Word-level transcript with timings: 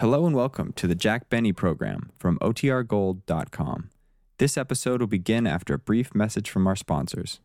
Hello 0.00 0.26
and 0.26 0.36
welcome 0.36 0.72
to 0.74 0.86
the 0.86 0.94
Jack 0.94 1.28
Benny 1.28 1.52
program 1.52 2.12
from 2.20 2.38
OTRGold.com. 2.38 3.90
This 4.38 4.56
episode 4.56 5.00
will 5.00 5.08
begin 5.08 5.44
after 5.44 5.74
a 5.74 5.78
brief 5.80 6.14
message 6.14 6.50
from 6.50 6.68
our 6.68 6.76
sponsors. 6.76 7.40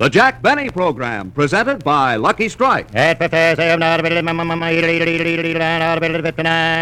The 0.00 0.08
Jack 0.08 0.40
Benny 0.40 0.70
Program, 0.70 1.30
presented 1.30 1.84
by 1.84 2.16
Lucky 2.16 2.48
Strike. 2.48 2.88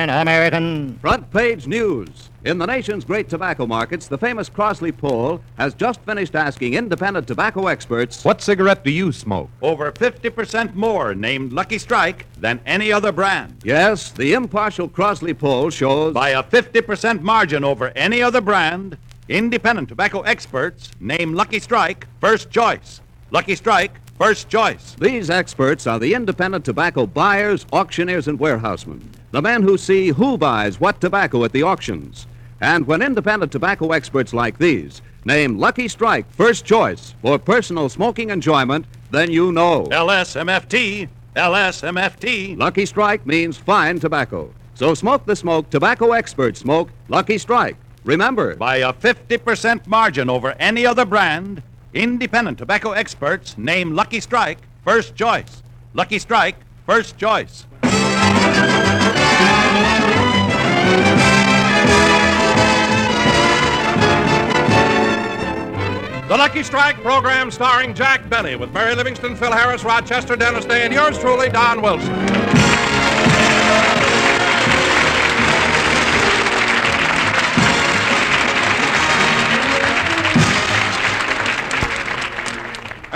American. 0.08 0.96
Front 1.00 1.28
page 1.32 1.66
news. 1.66 2.30
In 2.44 2.58
the 2.58 2.66
nation's 2.66 3.04
great 3.04 3.28
tobacco 3.28 3.66
markets, 3.66 4.06
the 4.06 4.16
famous 4.16 4.48
Crossley 4.48 4.92
poll 4.92 5.40
has 5.56 5.74
just 5.74 6.00
finished 6.02 6.36
asking 6.36 6.74
independent 6.74 7.26
tobacco 7.26 7.66
experts 7.66 8.24
What 8.24 8.40
cigarette 8.40 8.84
do 8.84 8.92
you 8.92 9.10
smoke? 9.10 9.50
Over 9.62 9.90
50% 9.90 10.76
more 10.76 11.12
named 11.12 11.52
Lucky 11.52 11.78
Strike 11.78 12.24
than 12.38 12.60
any 12.66 12.92
other 12.92 13.10
brand. 13.10 13.56
Yes, 13.64 14.12
the 14.12 14.34
impartial 14.34 14.88
Crossley 14.88 15.34
poll 15.34 15.70
shows 15.70 16.14
By 16.14 16.28
a 16.28 16.44
50% 16.44 17.22
margin 17.22 17.64
over 17.64 17.90
any 17.96 18.22
other 18.22 18.40
brand, 18.40 18.96
independent 19.28 19.88
tobacco 19.88 20.20
experts 20.20 20.92
name 21.00 21.34
Lucky 21.34 21.58
Strike 21.58 22.06
first 22.20 22.48
choice. 22.50 23.00
Lucky 23.30 23.54
Strike 23.54 23.92
first 24.18 24.48
choice. 24.48 24.96
these 24.98 25.28
experts 25.28 25.86
are 25.86 25.98
the 25.98 26.14
independent 26.14 26.64
tobacco 26.64 27.06
buyers, 27.06 27.66
auctioneers, 27.72 28.26
and 28.26 28.40
warehousemen. 28.40 29.10
The 29.32 29.42
men 29.42 29.62
who 29.62 29.76
see 29.76 30.08
who 30.08 30.38
buys 30.38 30.80
what 30.80 31.00
tobacco 31.00 31.44
at 31.44 31.52
the 31.52 31.62
auctions. 31.62 32.26
And 32.60 32.86
when 32.86 33.02
independent 33.02 33.52
tobacco 33.52 33.92
experts 33.92 34.32
like 34.32 34.56
these 34.58 35.02
name 35.26 35.58
Lucky 35.58 35.88
Strike 35.88 36.30
first 36.30 36.64
choice 36.64 37.14
for 37.20 37.38
personal 37.38 37.90
smoking 37.90 38.30
enjoyment, 38.30 38.86
then 39.10 39.30
you 39.30 39.52
know. 39.52 39.84
LSMFT, 39.90 41.08
LSMFT. 41.36 42.56
Lucky 42.58 42.86
Strike 42.86 43.26
means 43.26 43.58
fine 43.58 44.00
tobacco. 44.00 44.52
So 44.74 44.94
smoke 44.94 45.26
the 45.26 45.36
smoke 45.36 45.68
tobacco 45.68 46.12
experts 46.12 46.60
smoke 46.60 46.88
Lucky 47.08 47.36
Strike. 47.36 47.76
Remember, 48.04 48.56
By 48.56 48.76
a 48.76 48.92
50% 48.92 49.86
margin 49.86 50.30
over 50.30 50.52
any 50.52 50.86
other 50.86 51.04
brand, 51.04 51.62
independent 51.94 52.58
tobacco 52.58 52.92
experts 52.92 53.56
name 53.56 53.94
Lucky 53.94 54.20
Strike 54.20 54.58
first 54.84 55.14
choice. 55.14 55.62
Lucky 55.94 56.18
Strike 56.18 56.56
first 56.86 57.16
choice. 57.18 57.66
The 66.28 66.36
Lucky 66.36 66.62
Strike 66.62 66.96
program 66.96 67.50
starring 67.50 67.94
Jack 67.94 68.28
Benny 68.28 68.54
with 68.54 68.70
Mary 68.72 68.94
Livingstone, 68.94 69.34
Phil 69.34 69.50
Harris, 69.50 69.82
Rochester, 69.82 70.36
Dennis 70.36 70.66
Day, 70.66 70.84
and 70.84 70.92
yours 70.92 71.18
truly, 71.18 71.48
Don 71.48 71.80
Wilson. 71.80 72.57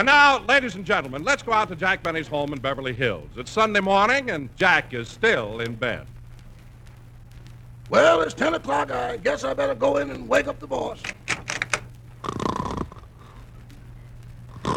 And 0.02 0.08
now, 0.08 0.40
ladies 0.46 0.74
and 0.74 0.84
gentlemen, 0.84 1.22
let's 1.22 1.44
go 1.44 1.52
out 1.52 1.68
to 1.68 1.76
Jack 1.76 2.02
Benny's 2.02 2.26
home 2.26 2.52
in 2.52 2.58
Beverly 2.58 2.92
Hills. 2.92 3.28
It's 3.36 3.52
Sunday 3.52 3.78
morning, 3.78 4.30
and 4.30 4.48
Jack 4.56 4.92
is 4.92 5.08
still 5.08 5.60
in 5.60 5.76
bed. 5.76 6.08
Well, 7.88 8.20
it's 8.22 8.34
10 8.34 8.54
o'clock. 8.54 8.90
I 8.90 9.18
guess 9.18 9.44
I 9.44 9.54
better 9.54 9.76
go 9.76 9.98
in 9.98 10.10
and 10.10 10.28
wake 10.28 10.48
up 10.48 10.58
the 10.58 10.66
boss. 10.66 11.00
He's 14.64 14.74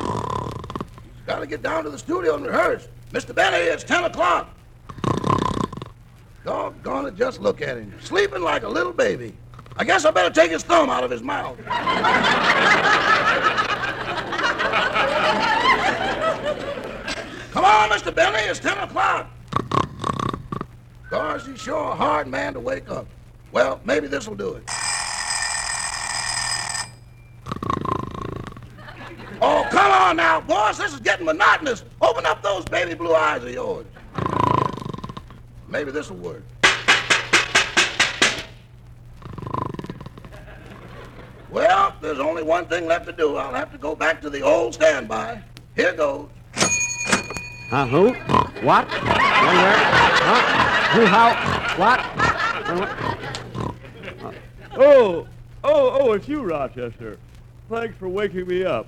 got 1.26 1.40
to 1.40 1.48
get 1.48 1.64
down 1.64 1.86
to 1.86 1.90
the 1.90 1.98
studio 1.98 2.36
and 2.36 2.46
rehearse. 2.46 2.88
Mr. 3.12 3.34
Benny, 3.34 3.58
it's 3.58 3.84
10 3.84 4.04
o'clock. 4.04 4.56
Doggone 6.44 7.08
it, 7.08 7.16
just 7.16 7.42
look 7.42 7.64
at 7.64 7.78
him. 7.78 7.92
Sleeping 8.00 8.44
like 8.44 8.62
a 8.62 8.70
little 8.70 8.94
baby. 8.94 9.36
I 9.76 9.86
guess 9.86 10.06
I 10.06 10.12
better 10.12 10.32
take 10.32 10.52
his 10.52 10.62
thumb 10.62 10.92
out 10.92 11.04
of 11.04 11.10
his 11.10 11.24
mouth. 11.24 11.58
on, 17.66 17.90
Mr. 17.90 18.14
Benny, 18.14 18.38
it's 18.48 18.60
10 18.60 18.78
o'clock. 18.78 19.30
Gosh, 21.10 21.44
sure 21.58 21.92
a 21.92 21.96
hard 21.96 22.28
man 22.28 22.54
to 22.54 22.60
wake 22.60 22.90
up. 22.90 23.08
Well, 23.52 23.80
maybe 23.86 24.08
this'll 24.08 24.36
do 24.36 24.56
it. 24.56 24.64
Oh, 29.42 29.68
come 29.70 29.92
on 29.92 30.18
now, 30.18 30.42
boss. 30.42 30.78
This 30.78 30.94
is 30.94 31.00
getting 31.00 31.26
monotonous. 31.26 31.84
Open 32.02 32.26
up 32.26 32.42
those 32.42 32.66
baby 32.66 32.94
blue 32.94 33.14
eyes 33.14 33.44
of 33.44 33.50
yours. 33.52 33.86
Maybe 35.68 35.92
this'll 35.92 36.16
work. 36.16 36.44
Well, 41.50 41.96
there's 42.02 42.20
only 42.20 42.44
one 42.44 42.66
thing 42.66 42.86
left 42.88 43.06
to 43.06 43.14
do. 43.14 43.38
I'll 43.38 43.54
have 43.54 43.72
to 43.72 43.78
go 43.78 43.96
back 43.96 44.22
to 44.22 44.30
the 44.30 44.42
old 44.42 44.74
standby. 44.74 45.42
Here 45.76 45.94
goes. 45.94 46.30
Huh, 47.70 47.88
who? 47.88 48.14
What? 48.64 48.88
When, 48.88 49.02
where? 49.02 49.76
Huh? 49.78 50.42
Who, 50.94 51.06
how? 51.06 51.34
What? 51.80 52.00
Oh, 54.78 55.26
oh, 55.64 55.98
oh, 56.00 56.12
it's 56.14 56.28
you, 56.28 56.44
Rochester. 56.44 57.18
Thanks 57.70 57.98
for 57.98 58.08
waking 58.08 58.48
me 58.48 58.64
up. 58.64 58.86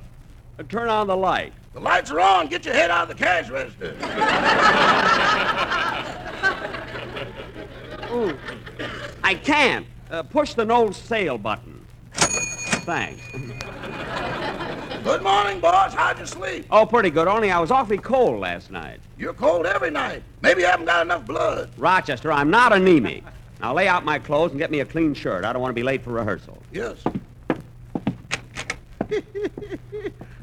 And 0.59 0.69
turn 0.69 0.89
on 0.89 1.07
the 1.07 1.17
light. 1.17 1.53
The 1.73 1.79
lights 1.79 2.11
are 2.11 2.19
on. 2.19 2.47
Get 2.47 2.65
your 2.65 2.75
head 2.75 2.91
out 2.91 3.09
of 3.09 3.17
the 3.17 3.23
cash 3.23 3.49
register. 3.49 3.93
Ooh, 8.11 8.37
I 9.23 9.33
can't. 9.35 9.85
Uh, 10.09 10.23
push 10.23 10.53
the 10.53 10.65
no 10.65 10.91
sale 10.91 11.37
button. 11.37 11.85
Thanks. 12.13 13.21
Good 15.07 15.23
morning, 15.23 15.61
boss. 15.61 15.93
How'd 15.93 16.19
you 16.19 16.25
sleep? 16.25 16.65
Oh, 16.69 16.85
pretty 16.85 17.09
good. 17.09 17.29
Only 17.29 17.49
I 17.49 17.61
was 17.61 17.71
awfully 17.71 17.97
cold 17.97 18.41
last 18.41 18.71
night. 18.71 18.99
You're 19.17 19.31
cold 19.31 19.65
every 19.65 19.89
night. 19.89 20.21
Maybe 20.41 20.63
you 20.63 20.67
haven't 20.67 20.85
got 20.85 21.05
enough 21.05 21.25
blood. 21.25 21.69
Rochester, 21.77 22.29
I'm 22.29 22.49
not 22.49 22.73
anemic. 22.73 23.23
Now 23.61 23.73
lay 23.73 23.87
out 23.87 24.03
my 24.03 24.19
clothes 24.19 24.51
and 24.51 24.59
get 24.59 24.69
me 24.69 24.81
a 24.81 24.85
clean 24.85 25.13
shirt. 25.13 25.45
I 25.45 25.53
don't 25.53 25.61
want 25.61 25.69
to 25.69 25.79
be 25.79 25.83
late 25.83 26.03
for 26.03 26.11
rehearsal. 26.11 26.61
Yes. 26.73 27.01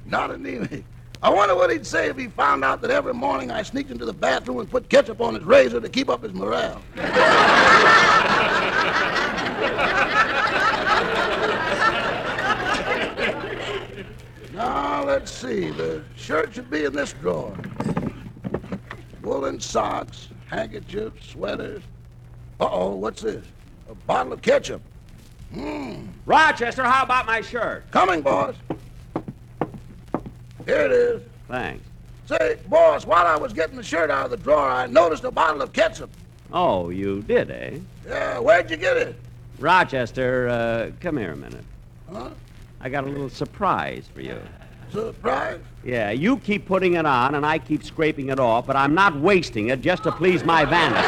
Not 0.07 0.31
anemic. 0.31 0.83
I 1.23 1.29
wonder 1.29 1.55
what 1.55 1.71
he'd 1.71 1.87
say 1.87 2.09
if 2.09 2.17
he 2.17 2.29
found 2.29 2.65
out 2.65 2.81
that 2.81 2.91
every 2.91 3.13
morning 3.13 3.51
I 3.51 3.63
sneaked 3.63 3.91
into 3.91 4.07
the 4.07 4.15
bathroom 4.15 4.61
and 4.61 4.71
put 4.71 4.89
ketchup 4.89 5.21
on 5.21 5.35
his 5.35 5.45
razor 5.45 5.79
to 5.79 5.91
keep 5.91 6.09
up 6.09 6.23
his 6.23 6.33
morale. 6.33 6.81
now, 14.55 15.05
let's 15.05 15.31
see. 15.31 15.71
The 15.71 16.03
shirt 16.17 16.55
should 16.55 16.71
be 16.71 16.85
in 16.85 16.93
this 16.93 17.13
drawer. 17.15 17.57
Woolen 19.23 19.61
socks, 19.61 20.29
handkerchiefs, 20.47 21.31
sweaters. 21.31 21.83
Uh-oh, 22.61 22.95
what's 22.95 23.23
this? 23.23 23.45
A 23.91 23.95
bottle 23.95 24.33
of 24.33 24.43
ketchup. 24.43 24.81
Hmm. 25.53 26.07
Rochester, 26.27 26.85
how 26.85 27.03
about 27.03 27.27
my 27.27 27.41
shirt? 27.41 27.91
Coming, 27.91 28.23
boss. 28.23 28.55
Here 30.65 30.81
it 30.81 30.93
is. 30.93 31.23
Thanks. 31.49 31.85
Say, 32.27 32.59
boss, 32.69 33.05
while 33.05 33.27
I 33.27 33.37
was 33.37 33.53
getting 33.53 33.77
the 33.77 33.83
shirt 33.83 34.11
out 34.11 34.25
of 34.25 34.31
the 34.31 34.37
drawer, 34.37 34.71
I 34.71 34.87
noticed 34.87 35.25
a 35.25 35.31
bottle 35.31 35.61
of 35.63 35.73
ketchup. 35.73 36.11
Oh, 36.53 36.89
you 36.91 37.23
did, 37.23 37.51
eh? 37.51 37.79
Yeah, 38.07 38.39
where'd 38.39 38.71
you 38.71 38.77
get 38.77 38.97
it? 38.97 39.17
Rochester, 39.59 40.49
uh, 40.49 40.91
come 41.01 41.19
here 41.19 41.33
a 41.33 41.37
minute. 41.37 41.65
Huh? 42.11 42.31
I 42.85 42.91
got 42.91 43.05
a 43.05 43.07
little 43.07 43.31
surprise 43.31 44.11
for 44.13 44.21
you. 44.21 44.39
Surprise? 44.93 45.59
Yeah, 45.85 46.11
you 46.11 46.37
keep 46.37 46.67
putting 46.67 46.97
it 46.97 47.07
on 47.07 47.35
and 47.35 47.47
I 47.47 47.59
keep 47.59 47.83
scraping 47.83 48.29
it 48.29 48.39
off, 48.39 48.67
but 48.67 48.77
I'm 48.77 48.93
not 48.93 49.19
wasting 49.19 49.71
it 49.71 49.81
just 49.81 50.03
to 50.03 50.13
please 50.13 50.45
my 50.45 50.67
vanity. 50.67 51.01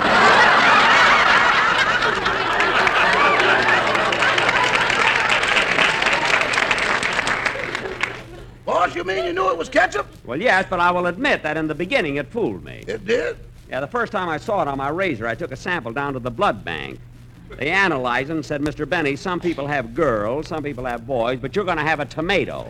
Boss, 8.65 8.95
you 8.95 9.05
mean 9.05 9.27
you 9.27 9.35
knew 9.35 9.51
it 9.51 9.59
was 9.59 9.69
ketchup? 9.69 10.07
Well, 10.25 10.41
yes, 10.41 10.65
but 10.71 10.81
I 10.81 10.91
will 10.91 11.09
admit 11.09 11.43
that 11.43 11.59
in 11.59 11.67
the 11.67 11.75
beginning 11.75 12.17
it 12.17 12.29
fooled 12.29 12.65
me. 12.65 12.85
It 12.89 13.05
did? 13.05 13.37
Yeah, 13.69 13.81
the 13.81 13.87
first 13.87 14.13
time 14.13 14.31
I 14.31 14.39
saw 14.39 14.63
it 14.63 14.69
on 14.69 14.79
my 14.79 14.89
razor, 14.89 15.27
I 15.27 15.35
took 15.35 15.53
a 15.53 15.57
sample 15.57 15.93
down 15.93 16.15
to 16.15 16.21
the 16.21 16.31
blood 16.31 16.65
bank. 16.65 16.99
They 17.51 17.71
analyzed 17.71 18.31
and 18.31 18.45
said, 18.45 18.61
Mr. 18.61 18.89
Benny, 18.89 19.17
some 19.17 19.41
people 19.41 19.67
have 19.67 19.95
girls, 19.95 20.49
some 20.49 20.63
people 20.63 20.85
have 20.85 21.07
boys, 21.07 21.39
but 21.41 21.57
you're 21.57 21.65
going 21.65 21.79
to 21.79 21.83
have 21.83 22.01
a 22.01 22.05
tomato. 22.05 22.69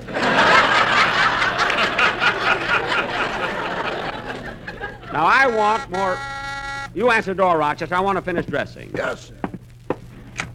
now, 5.13 5.25
I 5.25 5.47
want 5.49 5.91
more. 5.91 6.19
You 6.95 7.11
answer 7.11 7.33
the 7.33 7.39
door, 7.39 7.59
Rochester. 7.59 7.95
I 7.95 8.01
want 8.01 8.17
to 8.17 8.23
finish 8.23 8.47
dressing. 8.47 8.91
Yes, 8.95 9.29
sir. 9.29 9.35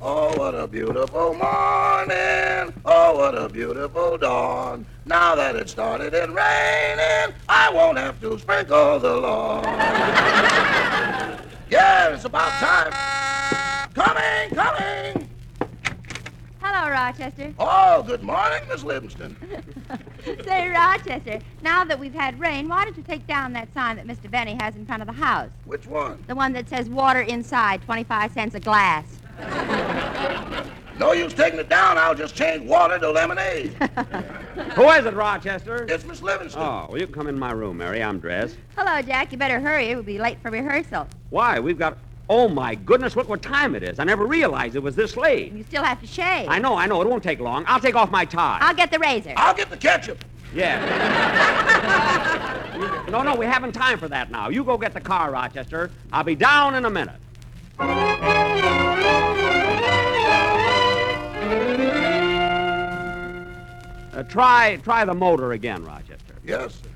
Oh, 0.02 0.36
what 0.38 0.56
a 0.56 0.66
beautiful 0.66 1.34
morning. 1.34 2.74
Oh, 2.86 3.18
what 3.18 3.38
a 3.38 3.50
beautiful 3.50 4.18
dawn. 4.18 4.86
Now 5.06 5.36
that 5.36 5.56
it 5.56 5.70
started 5.70 6.14
in 6.14 6.34
raining, 6.34 7.36
I 7.50 7.70
won't 7.72 7.98
have 7.98 8.20
to 8.22 8.40
sprinkle 8.40 8.98
the 8.98 9.16
lawn. 9.16 9.64
yeah, 11.70 12.14
it's 12.14 12.26
about 12.26 12.50
time. 12.54 13.11
Coming, 13.94 14.50
coming! 14.56 15.30
Hello, 16.62 16.90
Rochester. 16.90 17.54
Oh, 17.60 18.02
good 18.04 18.24
morning, 18.24 18.62
Miss 18.70 18.84
Livingstone. 18.84 19.36
Say, 20.46 20.70
Rochester, 20.70 21.40
now 21.62 21.84
that 21.84 22.00
we've 22.00 22.14
had 22.14 22.40
rain, 22.40 22.70
why 22.70 22.86
don't 22.86 22.96
you 22.96 23.04
take 23.04 23.28
down 23.28 23.52
that 23.54 23.74
sign 23.74 23.98
that 23.98 24.08
Mr. 24.08 24.32
Benny 24.32 24.58
has 24.62 24.78
in 24.78 24.86
front 24.86 25.02
of 25.02 25.08
the 25.08 25.14
house? 25.14 25.50
Which 25.66 25.88
one? 25.88 26.24
The 26.28 26.36
one 26.36 26.54
that 26.54 26.70
says 26.70 26.88
water 26.88 27.22
inside, 27.22 27.82
25 27.82 28.32
cents 28.32 28.56
a 28.56 28.62
glass. 28.62 29.20
no 31.00 31.12
use 31.12 31.34
taking 31.34 31.60
it 31.60 31.68
down. 31.68 31.98
I'll 31.98 32.16
just 32.16 32.34
change 32.34 32.66
water 32.66 32.98
to 32.98 33.12
lemonade. 33.12 33.74
Who 34.76 34.90
is 34.92 35.06
it, 35.06 35.14
Rochester? 35.14 35.86
It's 35.90 36.06
Miss 36.06 36.22
Livingstone. 36.22 36.64
Oh, 36.64 36.86
well, 36.90 36.98
you 36.98 37.08
can 37.08 37.14
come 37.14 37.28
in 37.28 37.38
my 37.38 37.52
room, 37.52 37.80
Mary. 37.80 38.02
I'm 38.02 38.20
dressed. 38.20 38.56
Hello, 38.78 39.02
Jack. 39.02 39.34
You 39.34 39.38
better 39.38 39.60
hurry. 39.60 39.94
We'll 39.94 40.04
be 40.04 40.18
late 40.18 40.38
for 40.42 40.50
rehearsal. 40.50 41.08
Why? 41.30 41.60
We've 41.60 41.78
got 41.78 41.98
Oh, 42.34 42.48
my 42.48 42.76
goodness, 42.76 43.18
look 43.18 43.28
what 43.28 43.42
time 43.42 43.76
it 43.76 43.84
is. 43.84 44.00
I 44.00 44.06
never 44.06 44.26
realized 44.26 44.78
it 44.78 44.80
was 44.82 44.96
this 44.96 45.18
late. 45.18 45.52
You 45.52 45.66
still 45.66 45.84
have 45.84 46.00
to 46.00 46.08
shave. 46.08 46.48
I 46.48 46.60
know, 46.60 46.78
I 46.78 46.88
know. 46.88 47.02
It 47.02 47.08
won't 47.10 47.22
take 47.24 47.42
long. 47.42 47.66
I'll 47.68 47.82
take 47.82 47.94
off 47.94 48.10
my 48.10 48.24
tie. 48.24 48.58
I'll 48.62 48.74
get 48.74 48.90
the 48.90 49.00
razor. 49.00 49.34
I'll 49.36 49.54
get 49.54 49.70
the 49.70 49.76
ketchup. 49.76 50.24
Yeah. 50.56 50.80
no, 53.12 53.22
no, 53.22 53.36
we 53.36 53.46
haven't 53.46 53.74
time 53.74 54.00
for 54.00 54.08
that 54.08 54.32
now. 54.32 54.48
You 54.48 54.64
go 54.64 54.78
get 54.78 54.94
the 54.94 55.02
car, 55.02 55.30
Rochester. 55.30 55.92
I'll 56.14 56.24
be 56.24 56.36
down 56.36 56.76
in 56.76 56.86
a 56.86 56.90
minute. 56.90 57.20
Uh, 64.14 64.24
try, 64.30 64.80
try 64.86 65.04
the 65.04 65.14
motor 65.14 65.52
again, 65.52 65.84
Rochester. 65.84 66.36
Yes, 66.46 66.80
sir. 66.82 66.88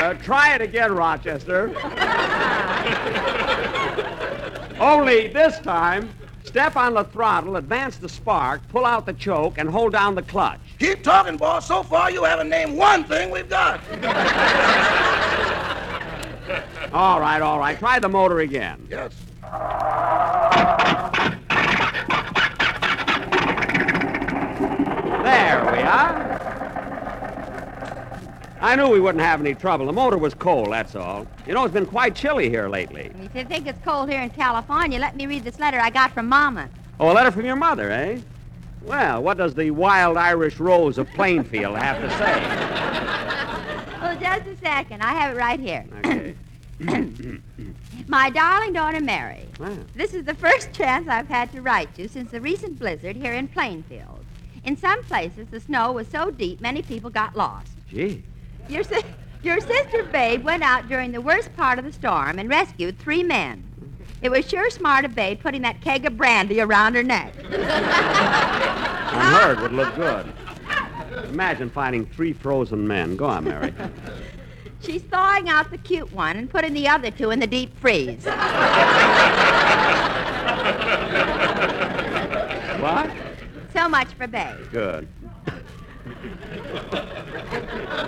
Uh, 0.00 0.14
try 0.14 0.54
it 0.54 0.62
again, 0.62 0.92
Rochester. 0.94 1.68
Only 4.80 5.28
this 5.28 5.58
time, 5.58 6.08
step 6.42 6.74
on 6.76 6.94
the 6.94 7.04
throttle, 7.04 7.56
advance 7.56 7.98
the 7.98 8.08
spark, 8.08 8.66
pull 8.68 8.86
out 8.86 9.04
the 9.04 9.12
choke, 9.12 9.58
and 9.58 9.68
hold 9.68 9.92
down 9.92 10.14
the 10.14 10.22
clutch. 10.22 10.60
Keep 10.78 11.02
talking, 11.02 11.36
boss. 11.36 11.68
So 11.68 11.82
far, 11.82 12.10
you 12.10 12.24
haven't 12.24 12.48
named 12.48 12.78
one 12.78 13.04
thing 13.04 13.30
we've 13.30 13.50
got. 13.50 13.80
All 16.92 17.20
right, 17.20 17.40
all 17.40 17.58
right. 17.58 17.78
Try 17.78 17.98
the 18.00 18.08
motor 18.08 18.40
again. 18.40 18.86
Yes. 18.90 19.14
There 25.22 25.62
we 25.72 25.78
are. 25.82 26.30
I 28.60 28.76
knew 28.76 28.88
we 28.88 29.00
wouldn't 29.00 29.22
have 29.22 29.40
any 29.40 29.54
trouble. 29.54 29.86
The 29.86 29.92
motor 29.92 30.18
was 30.18 30.34
cold, 30.34 30.72
that's 30.72 30.94
all. 30.96 31.26
You 31.46 31.54
know, 31.54 31.64
it's 31.64 31.72
been 31.72 31.86
quite 31.86 32.14
chilly 32.14 32.50
here 32.50 32.68
lately. 32.68 33.10
If 33.22 33.34
you 33.34 33.44
think 33.44 33.66
it's 33.66 33.78
cold 33.84 34.10
here 34.10 34.20
in 34.20 34.30
California, 34.30 34.98
let 34.98 35.16
me 35.16 35.26
read 35.26 35.44
this 35.44 35.58
letter 35.58 35.78
I 35.78 35.90
got 35.90 36.12
from 36.12 36.28
Mama. 36.28 36.68
Oh, 36.98 37.10
a 37.10 37.14
letter 37.14 37.30
from 37.30 37.46
your 37.46 37.56
mother, 37.56 37.90
eh? 37.90 38.18
Well, 38.82 39.22
what 39.22 39.38
does 39.38 39.54
the 39.54 39.70
wild 39.70 40.16
Irish 40.16 40.58
rose 40.58 40.98
of 40.98 41.08
Plainfield 41.10 41.76
have 41.78 42.00
to 42.00 42.10
say? 42.18 42.76
Oh, 44.02 44.14
just 44.14 44.46
a 44.46 44.56
second. 44.56 45.02
I 45.02 45.12
have 45.12 45.36
it 45.36 45.38
right 45.38 45.60
here. 45.60 45.84
Okay. 45.98 46.34
My 48.08 48.30
darling 48.30 48.72
daughter 48.72 49.00
Mary, 49.00 49.46
Wow. 49.58 49.76
this 49.94 50.14
is 50.14 50.24
the 50.24 50.34
first 50.34 50.72
chance 50.72 51.08
I've 51.08 51.28
had 51.28 51.52
to 51.52 51.60
write 51.60 51.90
you 51.98 52.08
since 52.08 52.30
the 52.30 52.40
recent 52.40 52.78
blizzard 52.78 53.16
here 53.16 53.34
in 53.34 53.48
Plainfield. 53.48 54.24
In 54.64 54.76
some 54.76 55.02
places, 55.04 55.48
the 55.50 55.60
snow 55.60 55.92
was 55.92 56.08
so 56.08 56.30
deep 56.30 56.60
many 56.60 56.80
people 56.82 57.10
got 57.10 57.36
lost. 57.36 57.70
Gee. 57.88 58.22
Your, 58.68 58.82
si- 58.82 59.02
your 59.42 59.60
sister 59.60 60.04
Babe 60.04 60.42
went 60.42 60.62
out 60.62 60.88
during 60.88 61.12
the 61.12 61.20
worst 61.20 61.54
part 61.56 61.78
of 61.78 61.84
the 61.84 61.92
storm 61.92 62.38
and 62.38 62.48
rescued 62.48 62.98
three 62.98 63.22
men. 63.22 63.62
It 64.22 64.30
was 64.30 64.48
sure 64.48 64.70
smart 64.70 65.04
of 65.04 65.14
Babe 65.14 65.40
putting 65.40 65.62
that 65.62 65.80
keg 65.80 66.04
of 66.06 66.16
brandy 66.16 66.60
around 66.60 66.94
her 66.94 67.02
neck. 67.02 67.34
Unheard 69.12 69.60
would 69.60 69.72
look 69.72 69.94
good. 69.96 70.32
Imagine 71.28 71.68
finding 71.70 72.06
three 72.06 72.32
frozen 72.32 72.86
men. 72.86 73.16
Go 73.16 73.26
on, 73.26 73.44
Mary. 73.44 73.74
She's 74.82 75.02
thawing 75.02 75.48
out 75.48 75.70
the 75.70 75.78
cute 75.78 76.12
one 76.12 76.36
and 76.36 76.48
putting 76.48 76.72
the 76.72 76.88
other 76.88 77.10
two 77.10 77.30
in 77.30 77.38
the 77.38 77.46
deep 77.46 77.78
freeze. 77.78 78.24
what? 82.80 83.10
So 83.74 83.88
much 83.88 84.08
for 84.14 84.26
Babe. 84.26 84.56
Good. 84.72 85.08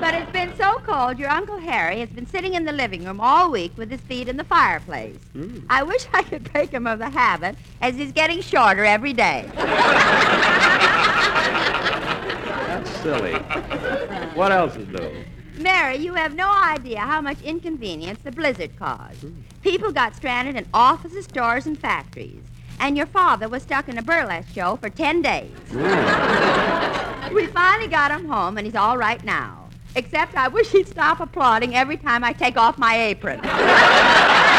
But 0.01 0.15
it's 0.15 0.33
been 0.33 0.57
so 0.57 0.81
cold, 0.85 1.19
your 1.19 1.29
Uncle 1.29 1.59
Harry 1.59 2.01
has 2.01 2.09
been 2.09 2.27
sitting 2.27 2.55
in 2.55 2.65
the 2.65 2.73
living 2.73 3.05
room 3.05 3.21
all 3.21 3.51
week 3.51 3.73
with 3.77 3.91
his 3.91 4.01
feet 4.01 4.29
in 4.29 4.37
the 4.37 4.45
fireplace. 4.45 5.17
Hmm. 5.33 5.59
I 5.69 5.83
wish 5.83 6.07
I 6.13 6.23
could 6.23 6.51
break 6.53 6.71
him 6.71 6.87
of 6.87 6.99
the 6.99 7.11
habit, 7.11 7.57
as 7.81 7.97
he's 7.97 8.13
getting 8.13 8.41
shorter 8.41 8.85
every 8.85 9.13
day. 9.13 9.49
That's 12.67 12.91
silly. 13.03 13.35
What 14.35 14.53
else 14.53 14.77
is 14.77 14.89
new? 14.89 15.25
Mary, 15.63 15.97
you 15.97 16.15
have 16.15 16.35
no 16.35 16.51
idea 16.51 16.99
how 16.99 17.21
much 17.21 17.41
inconvenience 17.43 18.19
the 18.25 18.33
blizzard 18.33 18.77
caused. 18.77 19.27
People 19.63 19.93
got 19.93 20.17
stranded 20.17 20.57
in 20.57 20.67
offices, 20.75 21.25
stores, 21.25 21.67
and 21.67 21.79
factories. 21.79 22.43
And 22.81 22.97
your 22.97 23.07
father 23.07 23.49
was 23.49 23.63
stuck 23.63 23.89
in 23.89 23.97
a 23.97 24.03
burlesque 24.03 24.53
show 24.53 24.75
for 24.77 24.91
10 24.91 25.23
days. 25.23 25.51
we 27.33 27.47
finally 27.47 27.89
got 27.89 28.11
him 28.11 28.29
home, 28.29 28.59
and 28.59 28.67
he's 28.67 28.75
all 28.75 28.99
right 28.99 29.23
now. 29.25 29.69
Except 29.95 30.37
I 30.37 30.49
wish 30.49 30.71
he'd 30.71 30.89
stop 30.89 31.21
applauding 31.21 31.77
every 31.77 31.97
time 31.97 32.25
I 32.25 32.33
take 32.33 32.57
off 32.57 32.77
my 32.77 32.97
apron. 32.97 33.41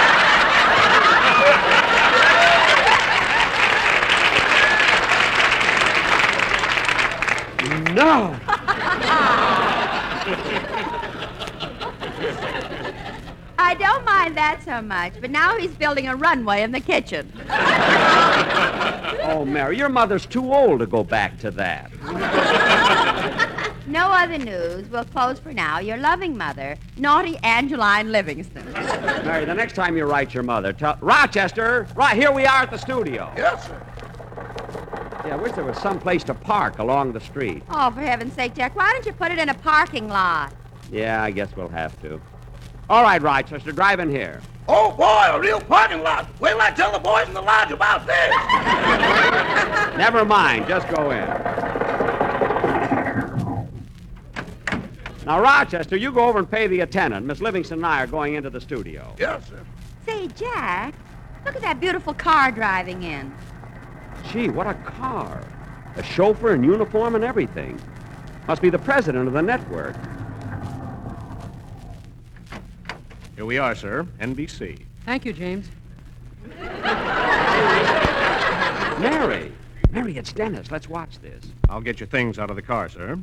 No! 7.94 8.36
I 13.58 13.76
don't 13.78 14.06
mind 14.06 14.33
that 14.44 14.62
so 14.62 14.82
much, 14.82 15.14
but 15.22 15.32
now 15.32 15.58
he's 15.58 15.72
building 15.72 16.10
a 16.10 16.16
runway 16.18 16.64
in 16.64 16.72
the 16.74 16.82
kitchen. 16.82 17.32
Oh, 19.26 19.46
Mary, 19.48 19.78
your 19.78 19.88
mother's 19.88 20.26
too 20.26 20.54
old 20.54 20.80
to 20.80 20.86
go 20.86 21.02
back 21.02 21.40
to 21.40 21.52
that. 21.52 21.90
No 23.88 24.08
other 24.08 24.38
news. 24.38 24.90
We'll 24.90 25.06
close 25.06 25.40
for 25.40 25.54
now. 25.54 25.80
Your 25.80 25.96
loving 25.96 26.38
mother, 26.38 26.78
naughty 26.98 27.38
Angeline 27.44 28.12
Livingstone. 28.12 28.70
Mary, 28.74 29.46
the 29.46 29.54
next 29.54 29.76
time 29.76 29.96
you 29.96 30.04
write 30.06 30.34
your 30.34 30.44
mother, 30.44 30.74
tell 30.74 30.98
Rochester. 31.00 31.88
Right 31.96 32.18
here 32.18 32.34
we 32.34 32.46
are 32.46 32.64
at 32.64 32.72
the 32.72 32.78
studio. 32.78 33.32
Yes, 33.38 33.66
sir. 33.66 33.82
Yeah, 35.26 35.36
I 35.36 35.38
wish 35.38 35.54
there 35.54 35.64
was 35.64 35.78
some 35.78 36.00
place 36.00 36.24
to 36.26 36.34
park 36.34 36.80
along 36.80 37.14
the 37.14 37.22
street. 37.22 37.64
Oh, 37.70 37.92
for 37.92 38.02
heaven's 38.02 38.34
sake, 38.34 38.56
Jack, 38.56 38.76
why 38.76 38.92
don't 38.92 39.06
you 39.06 39.14
put 39.14 39.32
it 39.32 39.40
in 39.40 39.48
a 39.48 39.54
parking 39.54 40.10
lot? 40.10 40.54
Yeah, 40.92 41.24
I 41.24 41.32
guess 41.32 41.56
we'll 41.56 41.70
have 41.70 41.98
to. 42.02 42.20
All 42.90 43.04
right, 43.04 43.22
Rochester, 43.22 43.72
drive 43.72 44.00
in 44.00 44.10
here. 44.10 44.42
Oh, 44.68 44.92
boy, 44.92 45.30
a 45.32 45.40
real 45.40 45.60
parking 45.62 46.04
lot. 46.04 46.28
Wait 46.40 46.52
till 46.52 46.62
I 46.62 46.72
tell 46.72 46.92
the 46.92 47.00
boys 47.00 47.28
in 47.28 47.34
the 47.34 47.42
lodge 47.42 47.72
about 47.72 48.06
this. 48.06 48.30
Never 49.98 50.26
mind, 50.26 50.68
just 50.68 50.88
go 50.90 51.12
in. 51.12 51.28
Now, 55.26 55.42
Rochester, 55.42 55.96
you 55.96 56.12
go 56.12 56.28
over 56.28 56.40
and 56.40 56.50
pay 56.50 56.68
the 56.68 56.82
attendant. 56.82 57.26
Miss 57.26 57.40
Livingstone 57.40 57.80
and 57.80 57.86
I 57.86 58.04
are 58.04 58.08
going 58.08 58.34
into 58.36 58.50
the 58.50 58.60
studio. 58.60 59.16
yes, 59.18 59.48
sir. 59.48 59.64
Say, 60.06 60.28
Jack, 60.36 60.94
look 61.46 61.56
at 61.56 61.62
that 61.62 61.80
beautiful 61.80 62.14
car 62.14 62.52
driving 62.52 63.04
in. 63.04 63.34
Gee, 64.32 64.50
what 64.50 64.68
a 64.68 64.74
car. 64.74 65.48
A 65.96 66.04
chauffeur 66.04 66.54
in 66.56 66.64
uniform 66.64 67.16
and 67.16 67.24
everything. 67.24 67.80
Must 68.48 68.62
be 68.62 68.70
the 68.70 68.80
president 68.80 69.28
of 69.28 69.34
the 69.34 69.42
network. 69.42 69.96
Here 73.36 73.46
we 73.46 73.58
are, 73.58 73.76
sir. 73.76 74.06
NBC. 74.20 74.80
Thank 75.06 75.26
you, 75.26 75.34
James. 75.34 75.70
Mary. 79.00 79.52
Mary, 79.92 80.18
it's 80.18 80.32
Dennis. 80.34 80.72
Let's 80.72 80.88
watch 80.88 81.20
this. 81.20 81.44
I'll 81.70 81.82
get 81.82 82.00
your 82.00 82.08
things 82.08 82.40
out 82.40 82.50
of 82.50 82.56
the 82.56 82.62
car, 82.62 82.90
sir. 82.90 83.18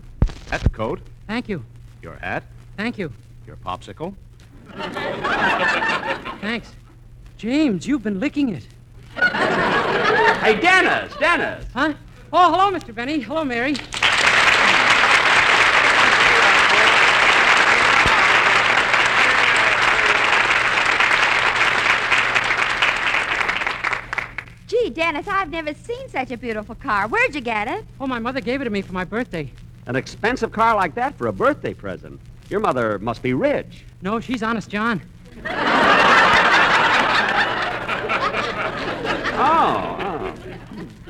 That's 0.48 0.62
the 0.62 0.68
coat, 0.68 1.00
Thank 1.26 1.48
you. 1.48 1.64
your 2.02 2.16
hat, 2.16 2.42
Thank 2.76 2.98
you. 2.98 3.12
your 3.46 3.56
popsicle. 3.56 4.14
Thanks. 6.40 6.72
James, 7.36 7.86
you've 7.86 8.02
been 8.02 8.20
licking 8.20 8.50
it. 8.50 8.66
Hey, 9.14 10.60
Dennis! 10.60 11.14
Dennis! 11.18 11.64
Huh? 11.74 11.94
Oh, 12.32 12.50
hello, 12.52 12.70
Mr. 12.78 12.94
Benny. 12.94 13.20
Hello, 13.20 13.44
Mary. 13.44 13.74
Dennis, 25.00 25.28
I've 25.28 25.50
never 25.50 25.72
seen 25.72 26.10
such 26.10 26.30
a 26.30 26.36
beautiful 26.36 26.74
car. 26.74 27.08
Where'd 27.08 27.34
you 27.34 27.40
get 27.40 27.66
it? 27.68 27.86
Oh, 27.98 28.06
my 28.06 28.18
mother 28.18 28.42
gave 28.42 28.60
it 28.60 28.64
to 28.64 28.70
me 28.70 28.82
for 28.82 28.92
my 28.92 29.02
birthday. 29.02 29.50
An 29.86 29.96
expensive 29.96 30.52
car 30.52 30.76
like 30.76 30.94
that 30.96 31.16
for 31.16 31.28
a 31.28 31.32
birthday 31.32 31.72
present. 31.72 32.20
Your 32.50 32.60
mother 32.60 32.98
must 32.98 33.22
be 33.22 33.32
rich. 33.32 33.86
No, 34.02 34.20
she's 34.20 34.42
honest, 34.42 34.68
John. 34.68 35.00
Oh, 39.42 39.96
oh. 40.00 40.34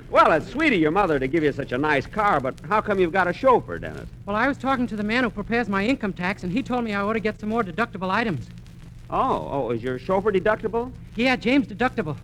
Well, 0.09 0.31
it's 0.31 0.47
sweet 0.49 0.73
of 0.73 0.79
your 0.79 0.93
mother 0.93 1.19
to 1.19 1.27
give 1.27 1.43
you 1.43 1.51
such 1.51 1.73
a 1.73 1.79
nice 1.79 2.07
car, 2.07 2.39
but 2.39 2.55
how 2.69 2.81
come 2.81 3.01
you've 3.01 3.13
got 3.13 3.27
a 3.27 3.33
chauffeur, 3.33 3.81
Dennis? 3.81 4.09
Well, 4.25 4.37
I 4.37 4.47
was 4.47 4.57
talking 4.57 4.87
to 4.87 4.95
the 4.95 5.03
man 5.03 5.25
who 5.25 5.31
prepares 5.31 5.69
my 5.69 5.85
income 5.85 6.13
tax, 6.13 6.45
and 6.45 6.53
he 6.53 6.63
told 6.63 6.85
me 6.85 6.95
I 6.95 7.01
ought 7.03 7.15
to 7.15 7.21
get 7.21 7.41
some 7.41 7.49
more 7.49 7.65
deductible 7.65 8.09
items. 8.09 8.47
Oh, 9.11 9.49
oh, 9.51 9.71
is 9.73 9.83
your 9.83 9.99
chauffeur 9.99 10.31
deductible? 10.31 10.93
Yeah, 11.17 11.35
James 11.35 11.67
deductible. 11.67 12.17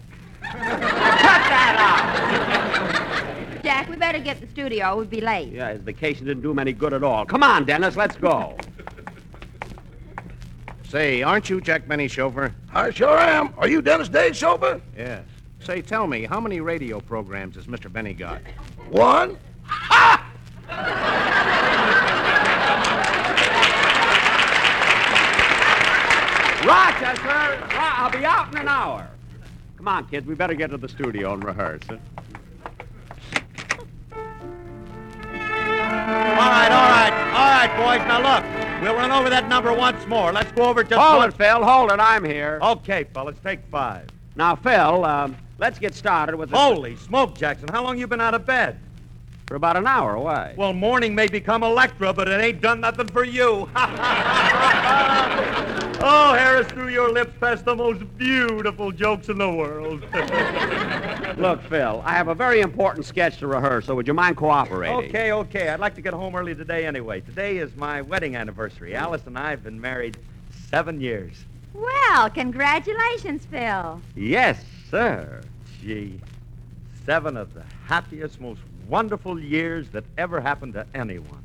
Jack, 3.63 3.89
we 3.89 3.97
better 3.97 4.19
get 4.19 4.41
the 4.41 4.47
studio. 4.47 4.97
We'll 4.97 5.07
be 5.07 5.21
late. 5.21 5.53
Yeah, 5.53 5.73
his 5.73 5.81
vacation 5.81 6.25
didn't 6.27 6.43
do 6.43 6.51
him 6.51 6.59
any 6.59 6.73
good 6.73 6.93
at 6.93 7.03
all. 7.03 7.27
Come 7.27 7.43
on, 7.43 7.65
Dennis, 7.65 7.97
let's 7.97 8.17
go. 8.17 8.57
Say, 10.89 11.23
aren't 11.23 11.51
you 11.51 11.61
Jack 11.61 11.89
Benny's 11.89 12.13
chauffeur? 12.13 12.55
I 12.73 12.91
sure 12.91 13.19
am. 13.19 13.53
Are 13.59 13.69
you 13.69 13.83
Dennis 13.83 14.09
Day's 14.09 14.37
chauffeur? 14.37 14.81
Yes. 14.97 15.25
Say, 15.59 15.83
tell 15.83 16.07
me, 16.07 16.25
how 16.25 16.41
many 16.41 16.61
radio 16.61 17.01
programs 17.01 17.57
has 17.57 17.67
Mr. 17.67 17.93
Benny 17.93 18.15
got? 18.15 18.41
One. 18.89 19.37
Rochester, 26.65 27.29
uh, 27.29 27.69
I'll 27.73 28.11
be 28.11 28.25
out 28.25 28.53
in 28.53 28.59
an 28.59 28.69
hour. 28.69 29.09
Come 29.77 29.89
on, 29.89 30.09
kids, 30.09 30.27
we 30.27 30.35
better 30.35 30.55
get 30.55 30.71
to 30.71 30.79
the 30.79 30.89
studio 30.89 31.35
and 31.35 31.45
rehearse. 31.45 31.83
All 31.89 31.97
right, 36.43 36.71
all 36.71 36.89
right, 36.91 37.13
all 37.33 37.51
right, 37.51 37.99
boys. 37.99 38.07
Now 38.07 38.21
look, 38.21 38.83
we'll 38.83 38.95
run 38.95 39.11
over 39.11 39.29
that 39.29 39.49
number 39.49 39.73
once 39.73 40.07
more. 40.07 40.33
Let's 40.33 40.51
go 40.53 40.65
over 40.65 40.83
just 40.83 41.01
Hold 41.01 41.19
one. 41.19 41.29
it, 41.29 41.37
Phil. 41.37 41.63
Hold 41.63 41.93
it. 41.93 42.01
I'm 42.01 42.25
here. 42.25 42.59
Okay, 42.63 43.05
fellas, 43.13 43.37
take 43.43 43.61
five. 43.71 44.07
Now, 44.35 44.55
Phil, 44.55 45.05
um, 45.05 45.37
let's 45.59 45.79
get 45.79 45.95
started 45.95 46.37
with 46.37 46.51
the... 46.51 46.57
Holy 46.57 46.97
smoke, 46.97 47.37
Jackson! 47.37 47.69
How 47.69 47.83
long 47.83 47.99
you 47.99 48.07
been 48.07 48.21
out 48.21 48.35
of 48.35 48.45
bed? 48.45 48.79
For 49.47 49.55
about 49.55 49.77
an 49.77 49.87
hour. 49.87 50.19
Why? 50.19 50.55
Well, 50.57 50.73
morning 50.73 51.15
may 51.15 51.29
become 51.29 51.63
Electra, 51.63 52.13
but 52.13 52.29
it 52.29 52.41
ain't 52.41 52.61
done 52.61 52.81
nothing 52.81 53.09
for 53.09 53.25
you. 53.25 53.69
oh, 56.01 56.35
Harris, 56.35 56.67
through 56.69 56.89
your 56.89 57.11
lips 57.13 57.33
passed 57.41 57.65
the 57.65 57.75
most 57.75 58.03
beautiful 58.17 58.93
jokes 58.93 59.29
in 59.29 59.39
the 59.39 59.51
world. 59.51 60.03
Look, 61.39 61.63
Phil, 61.65 62.03
I 62.05 62.13
have 62.13 62.29
a 62.29 62.35
very 62.35 62.61
important 62.61 63.05
sketch 63.07 63.39
to 63.39 63.47
rehearse, 63.47 63.87
so 63.87 63.95
would 63.95 64.07
you 64.07 64.15
mind 64.15 64.37
cooperating? 64.37 65.09
okay, 65.09 65.33
okay. 65.33 65.69
I'd 65.69 65.81
like 65.81 65.95
to 65.97 66.01
get 66.03 66.15
home 66.15 66.35
early 66.35 66.55
today 66.55 66.87
anyway. 66.87 67.21
Today 67.21 67.59
is 67.59 67.75
my 67.77 68.03
wedding 68.03 68.37
anniversary. 68.37 68.95
Alice 68.95 69.23
and 69.27 69.39
I 69.39 69.51
have 69.51 69.63
been 69.63 69.81
married 69.81 70.17
seven 70.71 71.01
years. 71.01 71.45
Well, 71.75 72.31
congratulations, 72.31 73.47
Phil. 73.47 74.01
Yes, 74.15 74.65
sir. 74.91 75.43
Gee, 75.83 76.21
seven 77.05 77.37
of 77.37 77.53
the 77.55 77.63
happiest, 77.87 78.41
most 78.41 78.61
wonderful 78.89 79.39
years 79.39 79.89
that 79.91 80.05
ever 80.17 80.41
happened 80.41 80.73
to 80.75 80.87
anyone. 80.95 81.43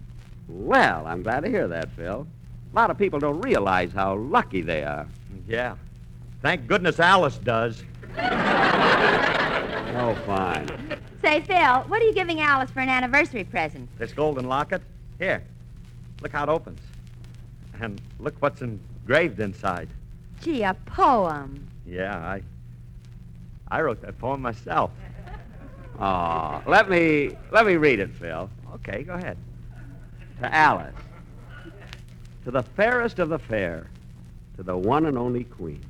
Well, 0.47 1.05
I'm 1.05 1.23
glad 1.23 1.43
to 1.43 1.49
hear 1.49 1.67
that, 1.67 1.89
Phil. 1.91 2.27
A 2.71 2.75
lot 2.75 2.89
of 2.89 2.97
people 2.97 3.19
don't 3.19 3.41
realize 3.41 3.91
how 3.91 4.15
lucky 4.15 4.61
they 4.61 4.83
are. 4.83 5.07
Yeah. 5.47 5.75
Thank 6.41 6.67
goodness 6.67 6.99
Alice 6.99 7.37
does. 7.37 7.83
Oh, 9.93 10.15
fine. 10.25 10.67
Say, 11.21 11.41
Phil, 11.41 11.81
what 11.87 12.01
are 12.01 12.05
you 12.05 12.13
giving 12.13 12.39
Alice 12.39 12.71
for 12.71 12.79
an 12.79 12.87
anniversary 12.87 13.43
present? 13.43 13.89
This 13.99 14.13
golden 14.13 14.47
locket? 14.47 14.81
Here. 15.19 15.43
Look 16.21 16.31
how 16.31 16.43
it 16.43 16.49
opens. 16.49 16.79
And 17.81 18.01
look 18.17 18.33
what's 18.39 18.61
engraved 18.61 19.39
inside. 19.41 19.89
Gee, 20.41 20.63
a 20.63 20.73
poem. 20.85 21.67
Yeah, 21.85 22.17
I 22.17 22.41
I 23.69 23.81
wrote 23.81 24.01
that 24.01 24.17
poem 24.17 24.41
myself. 24.41 24.91
Oh, 25.99 26.61
let 26.65 26.89
me 26.89 27.35
let 27.51 27.65
me 27.65 27.75
read 27.75 27.99
it, 27.99 28.11
Phil. 28.11 28.49
Okay, 28.75 29.03
go 29.03 29.13
ahead. 29.13 29.37
To 30.39 30.55
Alice. 30.55 30.95
To 32.45 32.51
the 32.51 32.63
fairest 32.63 33.19
of 33.19 33.29
the 33.29 33.39
fair. 33.39 33.87
To 34.57 34.63
the 34.63 34.75
one 34.77 35.05
and 35.05 35.17
only 35.17 35.43
queen. 35.43 35.83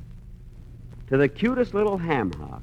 To 1.07 1.17
the 1.17 1.29
cutest 1.29 1.73
little 1.73 1.97
ham 1.97 2.31
hock. 2.33 2.61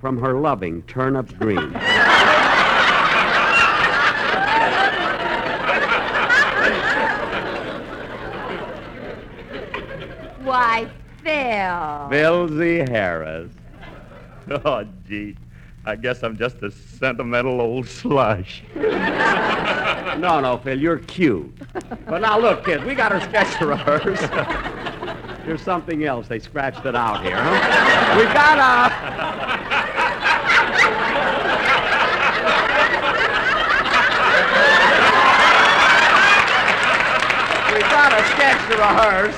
From 0.00 0.20
her 0.20 0.34
loving 0.34 0.82
turnips 0.82 1.32
green. 1.32 1.72
Why, 10.44 10.90
Phil. 11.22 12.08
Phil 12.10 12.48
Z. 12.58 12.90
Harris. 12.90 13.50
Oh, 14.64 14.84
gee. 15.08 15.36
I 15.84 15.96
guess 15.96 16.22
I'm 16.22 16.36
just 16.36 16.62
a 16.62 16.70
sentimental 16.70 17.60
old 17.60 17.88
slush. 17.88 18.62
No, 20.18 20.40
no, 20.40 20.58
Phil, 20.58 20.78
you're 20.78 20.98
cute. 20.98 21.52
But 22.06 22.20
now 22.20 22.38
look, 22.38 22.64
kids, 22.64 22.84
we 22.84 22.94
got 22.94 23.12
our 23.12 23.20
sketch 23.22 23.58
to 23.58 23.66
rehearse. 23.66 24.20
There's 25.46 25.62
something 25.62 26.04
else. 26.04 26.28
They 26.28 26.38
scratched 26.38 26.86
it 26.86 26.94
out 26.94 27.24
here, 27.24 27.36
huh? 27.36 28.16
We 28.16 28.24
got 28.24 28.58
a. 28.58 28.92
we 37.74 37.80
got 37.80 38.12
a 38.12 38.24
sketch 38.28 38.60
to 38.70 38.76
rehearse, 38.76 39.36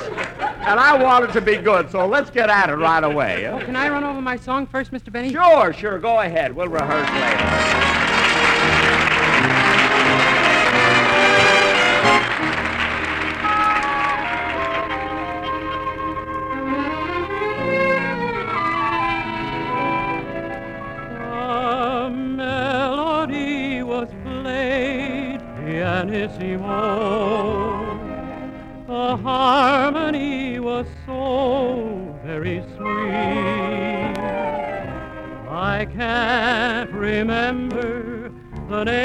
and 0.66 0.80
I 0.80 1.00
want 1.02 1.24
it 1.24 1.32
to 1.32 1.40
be 1.40 1.56
good, 1.56 1.90
so 1.90 2.06
let's 2.06 2.30
get 2.30 2.48
at 2.50 2.70
it 2.70 2.74
right 2.76 3.04
away. 3.04 3.44
huh? 3.44 3.60
Can 3.64 3.76
I 3.76 3.88
run 3.88 4.04
over 4.04 4.20
my 4.20 4.36
song 4.36 4.66
first, 4.66 4.90
Mr. 4.92 5.12
Benny? 5.12 5.32
Sure, 5.32 5.72
sure, 5.72 5.98
go 5.98 6.20
ahead. 6.20 6.54
We'll 6.54 6.68
rehearse 6.68 7.08
later. 7.10 7.63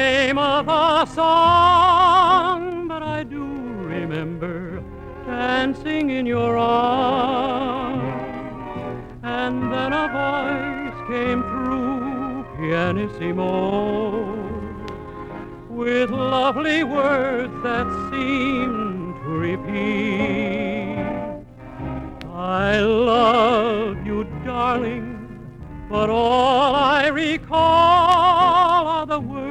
Name 0.10 0.40
of 0.40 0.68
a 0.68 1.06
song, 1.14 2.88
but 2.88 3.04
I 3.04 3.24
do 3.24 3.44
remember 3.98 4.82
dancing 5.26 6.10
in 6.10 6.26
your 6.26 6.58
arms. 6.58 8.02
And 9.22 9.56
then 9.74 9.92
a 10.04 10.08
voice 10.20 11.00
came 11.12 11.42
through 11.50 12.46
pianissimo 12.58 13.50
with 15.70 16.10
lovely 16.10 16.84
words 16.84 17.54
that 17.68 17.88
seemed 18.10 19.14
to 19.22 19.30
repeat. 19.48 20.98
I 22.64 22.80
love 22.80 24.04
you, 24.08 24.24
darling, 24.44 25.08
but 25.88 26.10
all 26.10 26.74
I 26.74 27.08
recall 27.08 28.88
are 28.96 29.06
the 29.06 29.20
words 29.20 29.49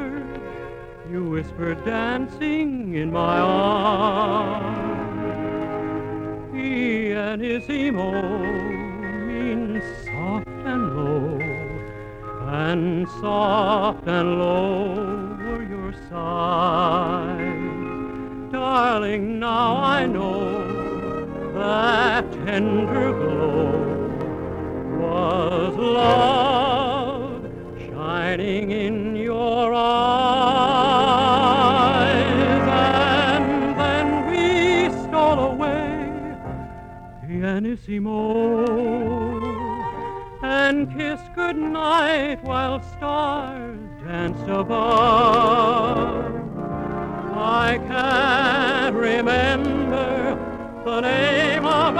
you 1.11 1.25
whispered 1.25 1.83
dancing 1.87 2.95
in 2.95 3.11
my 3.11 3.39
arms. 3.39 4.79
Pianissimo 6.53 8.13
means 9.27 9.83
soft 10.05 10.49
and 10.67 10.97
low, 10.97 11.39
and 12.49 13.09
soft 13.21 14.07
and 14.07 14.39
low 14.39 15.37
were 15.39 15.63
your 15.63 15.95
sighs. 16.11 17.49
Darling, 18.53 19.39
now 19.39 19.77
I 19.77 20.05
know 20.05 20.67
that 21.55 22.31
tender 22.45 23.13
glow 23.13 23.71
was 25.01 25.75
love 25.77 26.28
and 40.43 40.93
kiss 40.97 41.21
goodnight 41.35 42.43
while 42.45 42.83
stars 42.83 43.79
dance 44.05 44.41
above. 44.43 46.35
I 47.35 47.79
can't 47.87 48.97
remember 48.97 50.37
the 50.85 51.01
name 51.01 51.65
of 51.67 51.95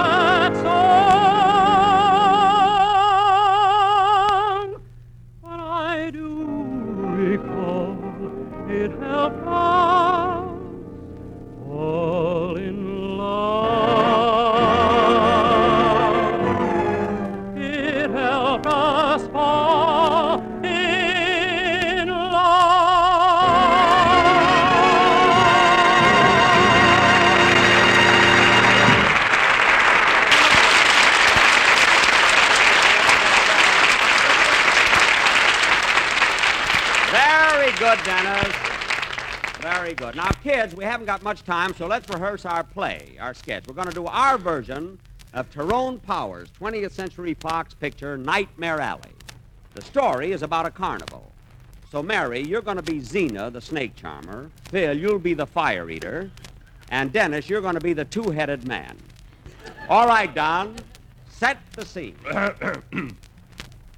good, 37.95 38.05
Dennis. 38.05 38.55
Very 39.61 39.95
good. 39.95 40.15
Now, 40.15 40.29
kids, 40.43 40.75
we 40.75 40.83
haven't 40.83 41.07
got 41.07 41.23
much 41.23 41.43
time, 41.43 41.73
so 41.73 41.87
let's 41.87 42.07
rehearse 42.07 42.45
our 42.45 42.63
play, 42.63 43.17
our 43.19 43.33
sketch. 43.33 43.65
We're 43.67 43.73
going 43.73 43.87
to 43.87 43.93
do 43.93 44.05
our 44.05 44.37
version 44.37 44.99
of 45.33 45.49
Tyrone 45.49 45.97
Powers' 45.97 46.49
20th 46.59 46.91
Century 46.91 47.33
Fox 47.33 47.73
picture, 47.73 48.15
Nightmare 48.15 48.79
Alley. 48.79 49.11
The 49.73 49.81
story 49.81 50.33
is 50.33 50.43
about 50.43 50.67
a 50.67 50.69
carnival. 50.69 51.31
So, 51.91 52.03
Mary, 52.03 52.43
you're 52.43 52.61
going 52.61 52.77
to 52.77 52.83
be 52.83 52.99
Zena, 52.99 53.49
the 53.49 53.61
snake 53.61 53.95
charmer. 53.95 54.51
Phil, 54.69 54.95
you'll 54.95 55.17
be 55.17 55.33
the 55.33 55.47
fire 55.47 55.89
eater. 55.89 56.29
And 56.89 57.11
Dennis, 57.11 57.49
you're 57.49 57.61
going 57.61 57.73
to 57.73 57.81
be 57.81 57.93
the 57.93 58.05
two 58.05 58.29
headed 58.29 58.67
man. 58.67 58.97
All 59.89 60.05
right, 60.05 60.33
Don, 60.35 60.75
set 61.27 61.57
the 61.73 61.85
scene. 61.85 62.15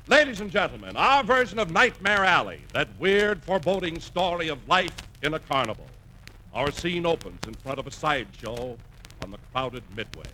Ladies 0.07 0.41
and 0.41 0.49
gentlemen, 0.49 0.97
our 0.97 1.23
version 1.23 1.59
of 1.59 1.69
Nightmare 1.69 2.25
Alley, 2.25 2.61
that 2.73 2.89
weird, 2.99 3.43
foreboding 3.43 3.99
story 3.99 4.47
of 4.47 4.67
life 4.67 4.95
in 5.21 5.35
a 5.35 5.39
carnival. 5.39 5.85
Our 6.55 6.71
scene 6.71 7.05
opens 7.05 7.39
in 7.47 7.53
front 7.53 7.77
of 7.77 7.85
a 7.85 7.91
sideshow 7.91 8.77
on 9.23 9.31
the 9.31 9.37
crowded 9.51 9.83
Midway. 9.95 10.25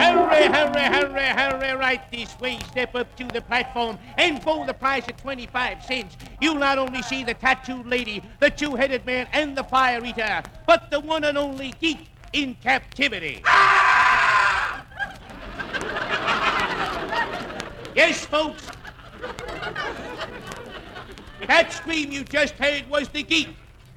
Hurry, 0.00 0.46
hurry, 0.46 0.80
hurry, 0.82 1.22
hurry, 1.22 1.72
right 1.76 2.10
this 2.10 2.38
way. 2.40 2.58
Step 2.70 2.96
up 2.96 3.16
to 3.16 3.24
the 3.24 3.40
platform 3.40 3.98
and 4.18 4.42
for 4.42 4.66
the 4.66 4.74
price 4.74 5.06
of 5.08 5.16
25 5.18 5.84
cents. 5.84 6.16
You'll 6.40 6.56
not 6.56 6.76
only 6.76 7.02
see 7.02 7.22
the 7.22 7.34
tattooed 7.34 7.86
lady, 7.86 8.20
the 8.40 8.50
two-headed 8.50 9.06
man, 9.06 9.28
and 9.32 9.56
the 9.56 9.64
fire 9.64 10.04
eater, 10.04 10.42
but 10.66 10.90
the 10.90 10.98
one 10.98 11.22
and 11.22 11.38
only 11.38 11.72
geek 11.80 12.08
in 12.32 12.56
captivity. 12.56 13.42
Yes, 17.94 18.26
folks. 18.26 18.66
That 21.46 21.72
scream 21.72 22.10
you 22.10 22.24
just 22.24 22.54
heard 22.54 22.88
was 22.88 23.08
the 23.08 23.22
geek. 23.22 23.48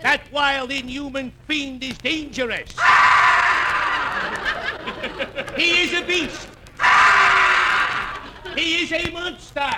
That 0.01 0.21
wild, 0.31 0.71
inhuman 0.71 1.31
fiend 1.47 1.83
is 1.83 1.97
dangerous. 1.97 2.71
he 5.55 5.81
is 5.83 5.93
a 5.93 6.05
beast. 6.05 6.47
He 8.55 8.83
is 8.83 8.91
a 8.91 9.11
monster. 9.11 9.71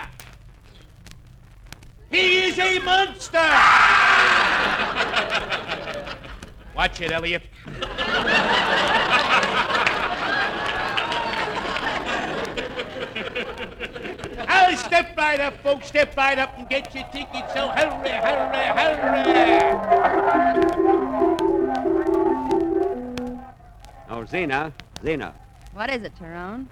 He 2.10 2.46
is 2.46 2.60
a 2.60 2.80
monster. 2.80 3.38
Watch 6.76 7.02
it, 7.02 7.12
Elliot. 7.12 7.44
Step 14.78 15.16
right 15.18 15.40
up, 15.40 15.58
folks. 15.62 15.88
Step 15.88 16.16
right 16.18 16.38
up 16.38 16.58
and 16.58 16.68
get 16.70 16.94
your 16.94 17.04
tickets. 17.06 17.54
So 17.54 17.70
hurry, 17.70 18.10
hurry, 18.10 18.66
hurry. 18.78 19.00
Oh, 24.10 24.26
Zena, 24.26 24.74
Zena. 25.04 25.34
What 25.74 25.90
is 25.90 26.04
it, 26.04 26.14
Tyrone? 26.18 26.68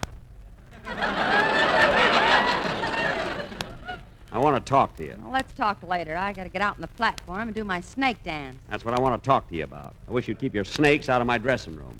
I 4.31 4.39
want 4.39 4.63
to 4.63 4.69
talk 4.69 4.95
to 4.97 5.03
you. 5.03 5.15
Well, 5.21 5.31
let's 5.31 5.53
talk 5.53 5.81
later. 5.83 6.17
I 6.17 6.33
gotta 6.33 6.49
get 6.49 6.61
out 6.61 6.75
on 6.75 6.81
the 6.81 6.87
platform 6.87 7.41
and 7.41 7.55
do 7.55 7.63
my 7.63 7.81
snake 7.81 8.21
dance. 8.23 8.57
That's 8.69 8.83
what 8.83 8.93
I 8.93 8.99
want 9.01 9.21
to 9.21 9.27
talk 9.27 9.47
to 9.49 9.55
you 9.55 9.63
about. 9.63 9.95
I 10.07 10.11
wish 10.11 10.27
you'd 10.27 10.39
keep 10.39 10.53
your 10.53 10.65
snakes 10.65 11.09
out 11.09 11.21
of 11.21 11.27
my 11.27 11.37
dressing 11.37 11.75
room. 11.75 11.99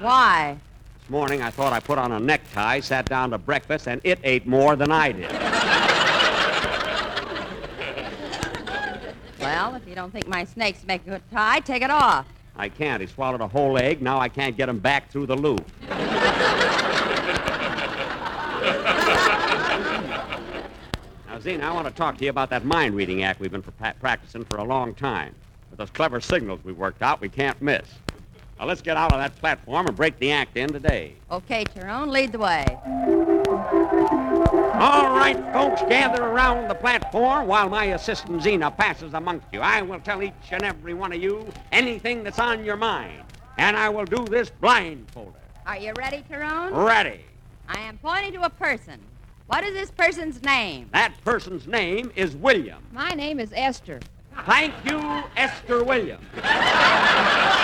Why? 0.00 0.58
This 1.02 1.10
morning 1.10 1.42
I 1.42 1.50
thought 1.50 1.72
I 1.72 1.80
put 1.80 1.98
on 1.98 2.12
a 2.12 2.20
necktie, 2.20 2.78
sat 2.78 3.06
down 3.06 3.30
to 3.30 3.38
breakfast, 3.38 3.88
and 3.88 4.00
it 4.04 4.20
ate 4.22 4.46
more 4.46 4.76
than 4.76 4.92
I 4.92 5.10
did. 5.10 5.32
Well, 9.40 9.74
if 9.74 9.88
you 9.88 9.96
don't 9.96 10.12
think 10.12 10.28
my 10.28 10.44
snakes 10.44 10.84
make 10.86 11.04
a 11.04 11.10
good 11.10 11.22
tie, 11.32 11.58
take 11.58 11.82
it 11.82 11.90
off. 11.90 12.26
I 12.54 12.68
can't. 12.68 13.00
He 13.00 13.08
swallowed 13.08 13.40
a 13.40 13.48
whole 13.48 13.76
egg. 13.78 14.00
Now 14.00 14.20
I 14.20 14.28
can't 14.28 14.56
get 14.56 14.68
him 14.68 14.78
back 14.78 15.10
through 15.10 15.26
the 15.26 15.34
loop. 15.34 15.66
Now, 21.26 21.40
Zena, 21.40 21.66
I 21.66 21.72
want 21.72 21.88
to 21.88 21.92
talk 21.92 22.16
to 22.18 22.24
you 22.24 22.30
about 22.30 22.48
that 22.50 22.64
mind 22.64 22.94
reading 22.94 23.24
act 23.24 23.40
we've 23.40 23.50
been 23.50 23.62
pra- 23.62 23.94
practicing 23.98 24.44
for 24.44 24.58
a 24.58 24.64
long 24.64 24.94
time. 24.94 25.34
With 25.70 25.80
those 25.80 25.90
clever 25.90 26.20
signals 26.20 26.60
we 26.62 26.72
worked 26.72 27.02
out, 27.02 27.20
we 27.20 27.28
can't 27.28 27.60
miss. 27.60 27.88
Now, 28.62 28.68
let's 28.68 28.80
get 28.80 28.96
out 28.96 29.12
of 29.12 29.18
that 29.18 29.34
platform 29.40 29.88
and 29.88 29.96
break 29.96 30.16
the 30.20 30.30
act 30.30 30.56
in 30.56 30.68
today. 30.68 31.14
Okay, 31.32 31.64
Tyrone, 31.64 32.10
lead 32.10 32.30
the 32.30 32.38
way. 32.38 32.64
All 34.78 35.16
right, 35.16 35.36
folks, 35.52 35.82
gather 35.88 36.22
around 36.22 36.68
the 36.68 36.74
platform 36.76 37.48
while 37.48 37.68
my 37.68 37.86
assistant 37.86 38.40
Zena 38.40 38.70
passes 38.70 39.14
amongst 39.14 39.48
you. 39.52 39.60
I 39.60 39.82
will 39.82 39.98
tell 39.98 40.22
each 40.22 40.32
and 40.52 40.62
every 40.62 40.94
one 40.94 41.12
of 41.12 41.20
you 41.20 41.44
anything 41.72 42.22
that's 42.22 42.38
on 42.38 42.64
your 42.64 42.76
mind, 42.76 43.24
and 43.58 43.76
I 43.76 43.88
will 43.88 44.04
do 44.04 44.24
this 44.26 44.50
blindfolded. 44.60 45.42
Are 45.66 45.78
you 45.78 45.92
ready, 45.98 46.22
Tyrone? 46.30 46.72
Ready. 46.72 47.24
I 47.68 47.80
am 47.80 47.98
pointing 47.98 48.32
to 48.34 48.42
a 48.42 48.50
person. 48.50 49.00
What 49.48 49.64
is 49.64 49.74
this 49.74 49.90
person's 49.90 50.40
name? 50.44 50.88
That 50.92 51.14
person's 51.24 51.66
name 51.66 52.12
is 52.14 52.36
William. 52.36 52.80
My 52.92 53.10
name 53.10 53.40
is 53.40 53.52
Esther. 53.56 53.98
Thank 54.46 54.72
you, 54.84 55.00
Esther 55.36 55.82
Williams. 55.82 56.22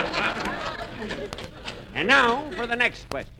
and 1.94 2.08
now 2.08 2.50
for 2.52 2.66
the 2.66 2.76
next 2.76 3.08
question. 3.08 3.32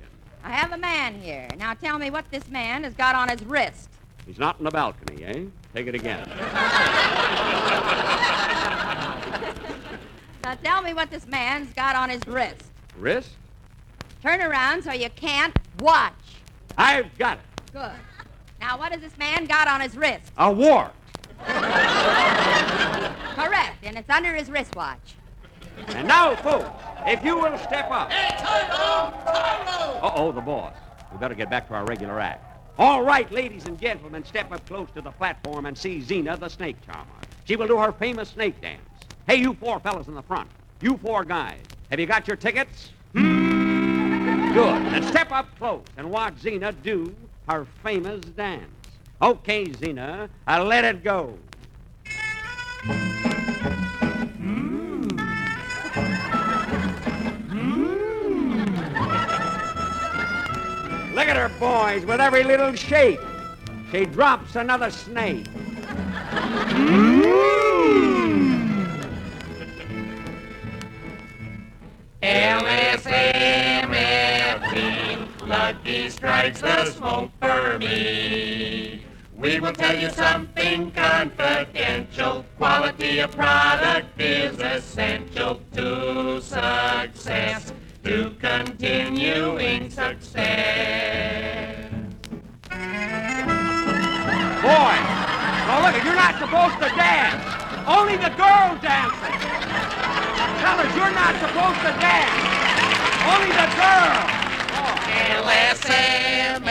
I 0.42 0.50
have 0.50 0.72
a 0.72 0.78
man 0.78 1.20
here. 1.20 1.48
Now 1.58 1.74
tell 1.74 1.98
me 1.98 2.10
what 2.10 2.30
this 2.30 2.48
man 2.48 2.84
has 2.84 2.94
got 2.94 3.14
on 3.14 3.28
his 3.28 3.44
wrist. 3.44 3.90
He's 4.26 4.38
not 4.38 4.58
in 4.58 4.64
the 4.64 4.70
balcony, 4.70 5.24
eh? 5.24 5.44
Take 5.74 5.86
it 5.86 5.94
again. 5.94 6.28
Now 10.50 10.56
tell 10.56 10.82
me 10.82 10.94
what 10.94 11.10
this 11.10 11.28
man's 11.28 11.72
got 11.74 11.94
on 11.94 12.10
his 12.10 12.26
wrist. 12.26 12.72
Wrist? 12.96 13.30
Turn 14.20 14.40
around 14.40 14.82
so 14.82 14.92
you 14.92 15.08
can't 15.10 15.56
watch. 15.78 16.12
I've 16.76 17.16
got 17.18 17.38
it. 17.38 17.72
Good. 17.72 17.92
Now 18.60 18.76
what 18.76 18.90
has 18.90 19.00
this 19.00 19.16
man 19.16 19.44
got 19.44 19.68
on 19.68 19.80
his 19.80 19.96
wrist? 19.96 20.32
A 20.38 20.50
wart. 20.50 20.92
Correct, 23.36 23.84
and 23.84 23.96
it's 23.96 24.10
under 24.10 24.34
his 24.34 24.50
wristwatch. 24.50 25.14
And 25.88 26.06
now, 26.08 26.36
folks, 26.36 26.68
if 27.06 27.24
you 27.24 27.36
will 27.36 27.58
step 27.58 27.90
up. 27.90 28.10
Uh-oh, 30.02 30.32
the 30.32 30.40
boss. 30.40 30.74
We 31.12 31.18
better 31.18 31.34
get 31.34 31.50
back 31.50 31.68
to 31.68 31.74
our 31.74 31.84
regular 31.84 32.20
act. 32.20 32.44
All 32.78 33.02
right, 33.02 33.30
ladies 33.30 33.66
and 33.66 33.78
gentlemen, 33.78 34.24
step 34.24 34.50
up 34.52 34.64
close 34.66 34.88
to 34.94 35.02
the 35.02 35.10
platform 35.10 35.66
and 35.66 35.76
see 35.76 36.00
Zena, 36.00 36.36
the 36.36 36.48
snake 36.48 36.76
charmer. 36.86 37.10
She 37.44 37.56
will 37.56 37.66
do 37.66 37.76
her 37.76 37.92
famous 37.92 38.30
snake 38.30 38.60
dance. 38.60 38.80
Hey, 39.26 39.36
you 39.36 39.54
four 39.54 39.80
fellas 39.80 40.08
in 40.08 40.14
the 40.14 40.22
front. 40.22 40.48
You 40.80 40.96
four 40.98 41.24
guys. 41.24 41.60
Have 41.90 42.00
you 42.00 42.06
got 42.06 42.26
your 42.26 42.36
tickets? 42.36 42.90
Good. 43.12 43.26
Then 44.54 45.02
step 45.04 45.30
up 45.32 45.46
close 45.58 45.84
and 45.96 46.10
watch 46.10 46.38
Zena 46.38 46.72
do 46.72 47.14
her 47.48 47.66
famous 47.82 48.20
dance. 48.20 48.70
Okay, 49.20 49.72
Zena, 49.72 50.30
uh, 50.48 50.64
let 50.64 50.84
it 50.84 51.04
go. 51.04 51.38
Her, 61.40 61.48
boys, 61.58 62.04
with 62.04 62.20
every 62.20 62.44
little 62.44 62.74
shake. 62.74 63.18
She 63.90 64.04
drops 64.04 64.56
another 64.56 64.90
snake. 64.90 65.46
LSL. 72.22 73.40
Lucky 75.50 76.08
Strikes 76.10 76.60
the 76.60 76.84
smoke 76.86 77.30
for 77.40 77.78
me. 77.78 79.04
We 79.36 79.58
will 79.58 79.72
tell 79.72 79.98
you 79.98 80.10
something 80.10 80.92
confidential. 80.92 82.44
Quality 82.56 83.18
of 83.20 83.32
product 83.32 84.20
is 84.20 84.60
essential 84.60 85.60
to 85.72 86.40
success, 86.40 87.72
to 88.04 88.30
continuing 88.40 89.90
success. 89.90 91.90
Boy, 94.60 94.96
now 95.66 95.80
look, 95.84 95.96
you're 96.04 96.14
not 96.14 96.38
supposed 96.38 96.78
to 96.80 96.88
dance. 96.96 97.44
Only 97.86 98.16
the 98.16 98.30
girl 98.36 98.78
dances. 98.80 99.40
Fellas, 100.60 100.94
you're 100.96 101.12
not 101.12 101.34
supposed 101.40 101.80
to 101.80 101.92
dance. 102.00 102.40
Only 103.26 103.52
the 103.52 103.68
girl. 103.76 104.28
LSMFT. 105.42 106.62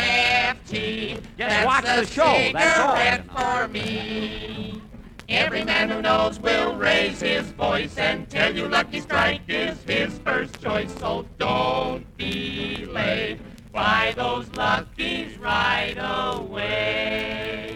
Just 1.38 1.66
watch 1.66 1.84
the 1.86 2.06
show, 2.06 2.52
that's 2.54 2.80
all. 2.80 2.96
for 3.38 3.68
me. 3.68 4.79
Every 5.30 5.64
man 5.64 5.90
who 5.92 6.02
knows 6.02 6.40
will 6.40 6.76
raise 6.76 7.22
his 7.22 7.46
voice 7.52 7.96
and 8.00 8.28
tell 8.28 8.56
you 8.56 8.68
Lucky 8.68 9.00
Strike 9.00 9.42
is 9.48 9.78
his 9.84 10.18
first 10.20 10.60
choice. 10.60 10.92
So 10.96 11.24
don't 11.38 12.04
be 12.18 12.88
late. 12.88 13.38
Buy 13.72 14.14
those 14.16 14.50
Luckies 14.56 15.38
right 15.38 15.96
away. 16.00 17.69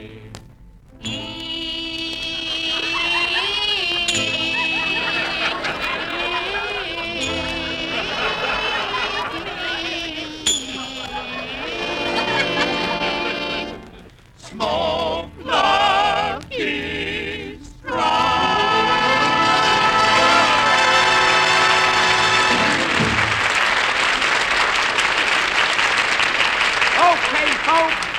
Okay. 27.74 28.10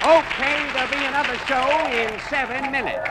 Okay, 0.00 0.70
there'll 0.72 0.90
be 0.90 1.04
another 1.04 1.36
show 1.46 1.66
in 1.88 2.18
seven 2.28 2.70
minutes. 2.72 3.06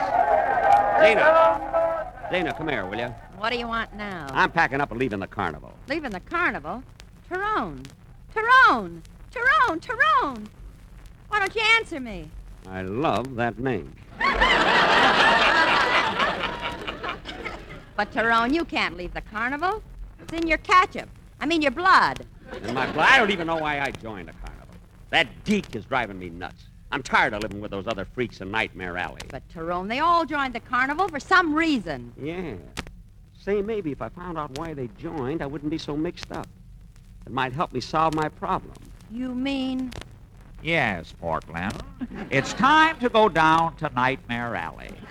Zena. 1.00 2.26
Zena, 2.30 2.52
come 2.52 2.68
here, 2.68 2.84
will 2.86 2.98
you? 2.98 3.14
What 3.38 3.50
do 3.50 3.58
you 3.58 3.66
want 3.66 3.94
now? 3.94 4.26
I'm 4.32 4.50
packing 4.50 4.80
up 4.80 4.90
and 4.90 5.00
leaving 5.00 5.20
the 5.20 5.26
carnival. 5.26 5.72
Leaving 5.88 6.10
the 6.10 6.20
carnival? 6.20 6.82
Tyrone. 7.28 7.82
Tyrone. 8.34 9.02
Tyrone. 9.30 9.80
Tyrone. 9.80 10.48
Why 11.28 11.38
don't 11.38 11.54
you 11.54 11.62
answer 11.76 12.00
me? 12.00 12.28
I 12.68 12.82
love 12.82 13.36
that 13.36 13.58
name. 13.58 13.94
But, 17.96 18.12
Tyrone, 18.12 18.52
you 18.52 18.64
can't 18.64 18.96
leave 18.96 19.14
the 19.14 19.20
carnival. 19.20 19.82
It's 20.20 20.32
in 20.32 20.46
your 20.46 20.58
ketchup. 20.58 21.08
I 21.40 21.46
mean, 21.46 21.62
your 21.62 21.70
blood. 21.70 22.26
And 22.62 22.74
my 22.74 22.90
blood? 22.92 23.08
I 23.08 23.18
don't 23.18 23.30
even 23.30 23.46
know 23.46 23.56
why 23.56 23.80
I 23.80 23.90
joined 23.90 24.28
the 24.28 24.32
carnival. 24.32 24.49
That 25.10 25.44
geek 25.44 25.74
is 25.74 25.84
driving 25.84 26.18
me 26.18 26.30
nuts. 26.30 26.64
I'm 26.92 27.02
tired 27.02 27.34
of 27.34 27.42
living 27.42 27.60
with 27.60 27.70
those 27.70 27.86
other 27.86 28.04
freaks 28.04 28.40
in 28.40 28.50
Nightmare 28.50 28.96
Alley. 28.96 29.20
But, 29.28 29.48
Tyrone, 29.48 29.88
they 29.88 30.00
all 30.00 30.24
joined 30.24 30.54
the 30.54 30.60
carnival 30.60 31.08
for 31.08 31.20
some 31.20 31.54
reason. 31.54 32.12
Yeah. 32.20 32.54
Say, 33.38 33.62
maybe 33.62 33.92
if 33.92 34.02
I 34.02 34.08
found 34.08 34.38
out 34.38 34.58
why 34.58 34.74
they 34.74 34.88
joined, 34.98 35.42
I 35.42 35.46
wouldn't 35.46 35.70
be 35.70 35.78
so 35.78 35.96
mixed 35.96 36.32
up. 36.32 36.48
It 37.26 37.32
might 37.32 37.52
help 37.52 37.72
me 37.72 37.80
solve 37.80 38.14
my 38.14 38.28
problem. 38.28 38.72
You 39.10 39.34
mean? 39.34 39.92
Yes, 40.62 41.14
Portland. 41.20 41.80
It's 42.30 42.52
time 42.52 42.98
to 43.00 43.08
go 43.08 43.28
down 43.28 43.76
to 43.76 43.90
Nightmare 43.94 44.56
Alley. 44.56 44.90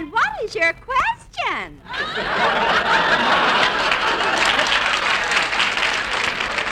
And 0.00 0.10
what 0.12 0.30
is 0.42 0.54
your 0.54 0.72
question? 0.72 1.78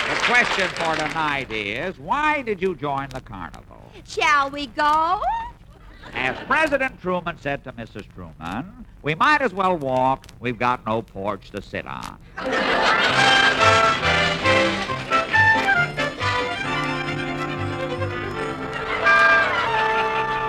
The 0.08 0.16
question 0.24 0.70
for 0.88 0.96
tonight 0.96 1.50
is 1.52 1.98
why 1.98 2.40
did 2.42 2.62
you 2.62 2.74
join 2.74 3.08
the 3.10 3.20
carnival? 3.20 3.82
Shall 4.06 4.50
we 4.50 4.68
go? 4.68 5.20
As 6.14 6.34
President 6.46 7.00
Truman 7.02 7.36
said 7.38 7.62
to 7.64 7.72
Mrs. 7.72 8.06
Truman, 8.14 8.86
we 9.02 9.14
might 9.14 9.42
as 9.42 9.52
well 9.52 9.76
walk. 9.76 10.26
We've 10.40 10.58
got 10.58 10.86
no 10.86 11.02
porch 11.02 11.50
to 11.50 11.60
sit 11.60 11.86
on. 11.86 12.18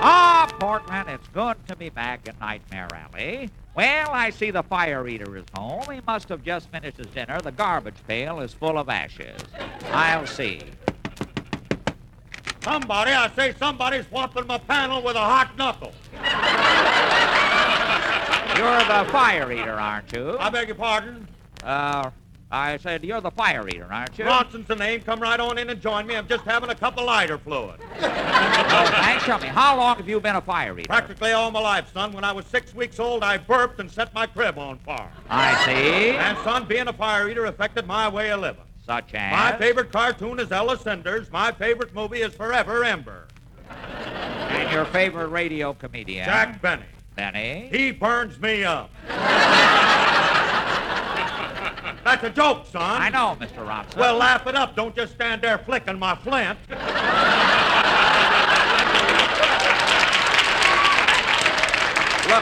Ah, 0.02 0.48
Portland, 0.60 1.10
it's 1.10 1.28
good 1.30 1.58
to 1.68 1.76
be 1.76 1.90
back 1.90 2.28
in 2.30 2.36
Nightmare 2.40 2.88
Alley. 2.94 3.50
Well, 3.76 4.10
I 4.12 4.30
see 4.32 4.52
the 4.52 4.64
fire 4.64 5.08
eater 5.08 5.38
is 5.38 5.46
home. 5.56 5.84
He 5.92 6.02
must 6.06 6.30
have 6.30 6.44
just 6.44 6.70
finished 6.70 6.98
his 6.98 7.08
dinner. 7.08 7.40
The 7.40 7.52
garbage 7.52 7.96
pail 8.08 8.40
is 8.40 8.54
full 8.54 8.78
of 8.78 8.90
ashes. 8.90 9.40
I'll 9.92 10.26
see. 10.26 10.62
Somebody, 12.62 13.12
I 13.12 13.30
say 13.36 13.54
somebody's 13.58 14.06
whopping 14.06 14.48
my 14.48 14.58
panel 14.58 15.02
with 15.02 15.16
a 15.16 15.20
hot 15.20 15.58
knuckle. 15.58 15.94
You're 18.58 18.80
the 18.80 19.10
fire 19.12 19.52
eater, 19.52 19.80
aren't 19.80 20.12
you? 20.12 20.38
I 20.38 20.50
beg 20.50 20.68
your 20.68 20.76
pardon? 20.76 21.28
Uh, 21.64 22.10
I 22.52 22.78
said 22.78 23.04
you're 23.04 23.22
the 23.22 23.30
fire 23.30 23.68
eater, 23.68 23.88
aren't 23.92 24.18
you? 24.18 24.26
Ronson's 24.26 24.68
the 24.68 24.76
name. 24.76 25.02
Come 25.02 25.20
right 25.20 25.40
on 25.40 25.60
in 25.60 25.70
and 25.70 25.80
join 25.80 26.08
me. 26.08 26.16
I'm 26.16 26.28
just 26.28 26.44
having 26.46 26.70
a 26.72 26.76
cup 26.76 26.98
of 26.98 27.06
lighter 27.06 27.38
fluid. 27.38 27.80
Oh, 28.72 28.86
thanks. 28.86 29.28
Me, 29.42 29.48
how 29.48 29.76
long 29.78 29.98
have 29.98 30.08
you 30.08 30.20
been 30.20 30.36
a 30.36 30.42
fire 30.42 30.78
eater? 30.78 30.88
Practically 30.88 31.32
all 31.32 31.50
my 31.50 31.60
life, 31.60 31.92
son. 31.92 32.14
When 32.14 32.24
I 32.24 32.32
was 32.32 32.46
six 32.46 32.74
weeks 32.74 33.00
old, 33.00 33.24
I 33.24 33.38
burped 33.38 33.80
and 33.80 33.90
set 33.90 34.14
my 34.14 34.28
crib 34.28 34.60
on 34.60 34.78
fire. 34.80 35.12
I 35.28 35.66
see. 35.66 36.12
And, 36.12 36.38
son, 36.40 36.66
being 36.66 36.88
a 36.88 36.94
fire 36.94 37.28
eater 37.28 37.46
affected 37.46 37.88
my 37.88 38.08
way 38.08 38.32
of 38.32 38.42
living. 38.42 38.64
Such 38.86 39.14
as? 39.16 39.32
My 39.32 39.58
favorite 39.58 39.92
cartoon 39.92 40.40
is 40.40 40.52
Ella 40.52 40.78
Cinders. 40.78 41.32
My 41.32 41.52
favorite 41.52 41.94
movie 41.96 42.22
is 42.22 42.34
Forever 42.36 42.84
Ember. 42.84 43.28
And 43.70 44.72
your 44.72 44.86
favorite 44.86 45.28
radio 45.30 45.74
comedian? 45.74 46.26
Jack 46.26 46.62
Benny. 46.62 46.84
Benny? 47.16 47.70
He 47.72 47.92
burns 47.92 48.40
me 48.40 48.64
up. 48.64 48.92
That's 52.10 52.24
a 52.24 52.30
joke, 52.32 52.66
son. 52.66 52.82
I 52.82 53.10
know, 53.10 53.38
Mr. 53.40 53.64
Ronson. 53.64 53.96
Well, 53.98 54.18
laugh 54.18 54.48
it 54.48 54.56
up. 54.56 54.76
Don't 54.76 54.96
just 54.96 55.14
stand 55.14 55.44
there 55.44 55.60
flicking 55.60 56.00
my 56.00 56.16
flint. 56.16 56.58
Look, 56.68 56.78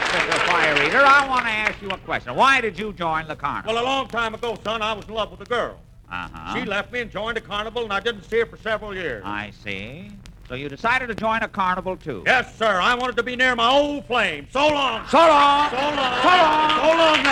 Mr. 0.02 0.38
Fire 0.46 0.86
Eater, 0.86 1.02
I 1.04 1.26
want 1.28 1.44
to 1.44 1.50
ask 1.50 1.82
you 1.82 1.90
a 1.90 1.98
question. 1.98 2.34
Why 2.34 2.62
did 2.62 2.78
you 2.78 2.94
join 2.94 3.28
the 3.28 3.36
carnival? 3.36 3.74
Well, 3.74 3.82
a 3.82 3.84
long 3.84 4.08
time 4.08 4.34
ago, 4.34 4.56
son, 4.64 4.80
I 4.80 4.94
was 4.94 5.06
in 5.06 5.12
love 5.12 5.30
with 5.30 5.42
a 5.42 5.44
girl. 5.44 5.78
Uh-huh. 6.10 6.54
She 6.58 6.64
left 6.64 6.90
me 6.90 7.00
and 7.00 7.10
joined 7.10 7.36
the 7.36 7.42
carnival, 7.42 7.82
and 7.82 7.92
I 7.92 8.00
didn't 8.00 8.22
see 8.22 8.38
her 8.38 8.46
for 8.46 8.56
several 8.56 8.94
years. 8.94 9.22
I 9.26 9.52
see. 9.62 10.10
So 10.48 10.54
you 10.54 10.70
decided 10.70 11.08
to 11.08 11.14
join 11.14 11.42
a 11.42 11.48
carnival, 11.48 11.94
too? 11.94 12.22
Yes, 12.24 12.56
sir. 12.56 12.80
I 12.80 12.94
wanted 12.94 13.16
to 13.16 13.22
be 13.22 13.36
near 13.36 13.54
my 13.54 13.68
old 13.70 14.06
flame. 14.06 14.46
So 14.50 14.66
long. 14.68 15.06
So 15.08 15.18
long. 15.18 15.68
So 15.68 15.76
long. 15.76 16.22
So 16.22 16.28
long. 16.28 16.70
So 16.70 16.96
long, 16.96 17.22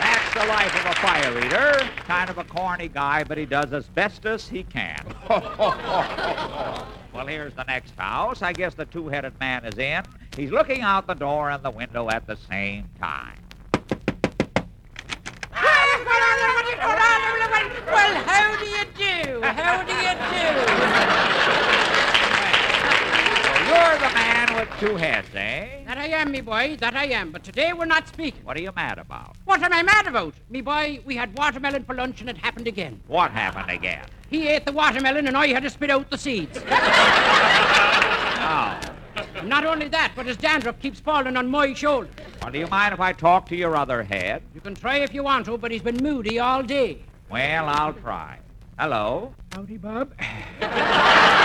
That's 0.00 0.34
the 0.34 0.46
life 0.60 0.84
of 0.84 0.90
a 0.90 0.94
fire 0.96 1.38
eater. 1.38 1.90
Kind 2.04 2.28
of 2.28 2.36
a 2.36 2.44
corny 2.44 2.88
guy, 2.88 3.24
but 3.24 3.38
he 3.38 3.46
does 3.46 3.72
as 3.72 3.86
best 3.88 4.26
as 4.26 4.46
he 4.46 4.62
can. 4.64 5.02
well, 5.30 7.26
here's 7.26 7.54
the 7.54 7.64
next 7.64 7.94
house. 7.96 8.42
I 8.42 8.52
guess 8.52 8.74
the 8.74 8.84
two-headed 8.84 9.40
man 9.40 9.64
is 9.64 9.78
in. 9.78 10.02
He's 10.36 10.50
looking 10.50 10.82
out 10.82 11.06
the 11.06 11.14
door 11.14 11.48
and 11.48 11.62
the 11.62 11.70
window 11.70 12.10
at 12.10 12.26
the 12.26 12.36
same 12.36 12.90
time. 13.00 13.38
Well, 17.86 18.14
how 18.26 18.56
do 18.58 18.66
you 18.66 18.84
do? 18.96 19.40
How 19.42 19.82
do 19.82 19.92
you 19.92 20.10
So 21.94 21.99
you're 23.70 23.98
the 23.98 24.14
man 24.14 24.54
with 24.56 24.68
two 24.80 24.96
heads, 24.96 25.28
eh? 25.34 25.84
That 25.86 25.96
I 25.96 26.06
am, 26.06 26.32
me 26.32 26.40
boy, 26.40 26.76
that 26.80 26.96
I 26.96 27.04
am. 27.06 27.30
But 27.30 27.44
today 27.44 27.72
we're 27.72 27.84
not 27.84 28.08
speaking. 28.08 28.44
What 28.44 28.56
are 28.56 28.60
you 28.60 28.72
mad 28.74 28.98
about? 28.98 29.36
What 29.44 29.62
am 29.62 29.72
I 29.72 29.82
mad 29.82 30.08
about? 30.08 30.34
Me 30.48 30.60
boy, 30.60 31.00
we 31.04 31.14
had 31.14 31.36
watermelon 31.38 31.84
for 31.84 31.94
lunch 31.94 32.20
and 32.20 32.28
it 32.28 32.36
happened 32.36 32.66
again. 32.66 33.00
What 33.06 33.30
happened 33.30 33.70
again? 33.70 34.04
He 34.28 34.48
ate 34.48 34.66
the 34.66 34.72
watermelon 34.72 35.28
and 35.28 35.36
I 35.36 35.48
had 35.48 35.62
to 35.62 35.70
spit 35.70 35.90
out 35.90 36.10
the 36.10 36.18
seeds. 36.18 36.58
Oh. 38.52 38.80
Not 39.44 39.64
only 39.64 39.86
that, 39.88 40.12
but 40.16 40.26
his 40.26 40.36
dandruff 40.36 40.80
keeps 40.80 40.98
falling 40.98 41.36
on 41.36 41.48
my 41.48 41.72
shoulder. 41.72 42.08
Well, 42.42 42.50
do 42.50 42.58
you 42.58 42.66
mind 42.66 42.92
if 42.92 42.98
I 42.98 43.12
talk 43.12 43.46
to 43.50 43.56
your 43.56 43.76
other 43.76 44.02
head? 44.02 44.42
You 44.54 44.60
can 44.60 44.74
try 44.74 44.96
if 44.96 45.14
you 45.14 45.22
want 45.22 45.44
to, 45.46 45.56
but 45.56 45.70
he's 45.70 45.82
been 45.82 45.98
moody 46.02 46.40
all 46.40 46.62
day. 46.64 47.04
Well, 47.30 47.66
I'll 47.68 47.92
try. 47.92 48.40
Hello? 48.76 49.32
Howdy, 49.52 49.76
Bob. 49.76 50.12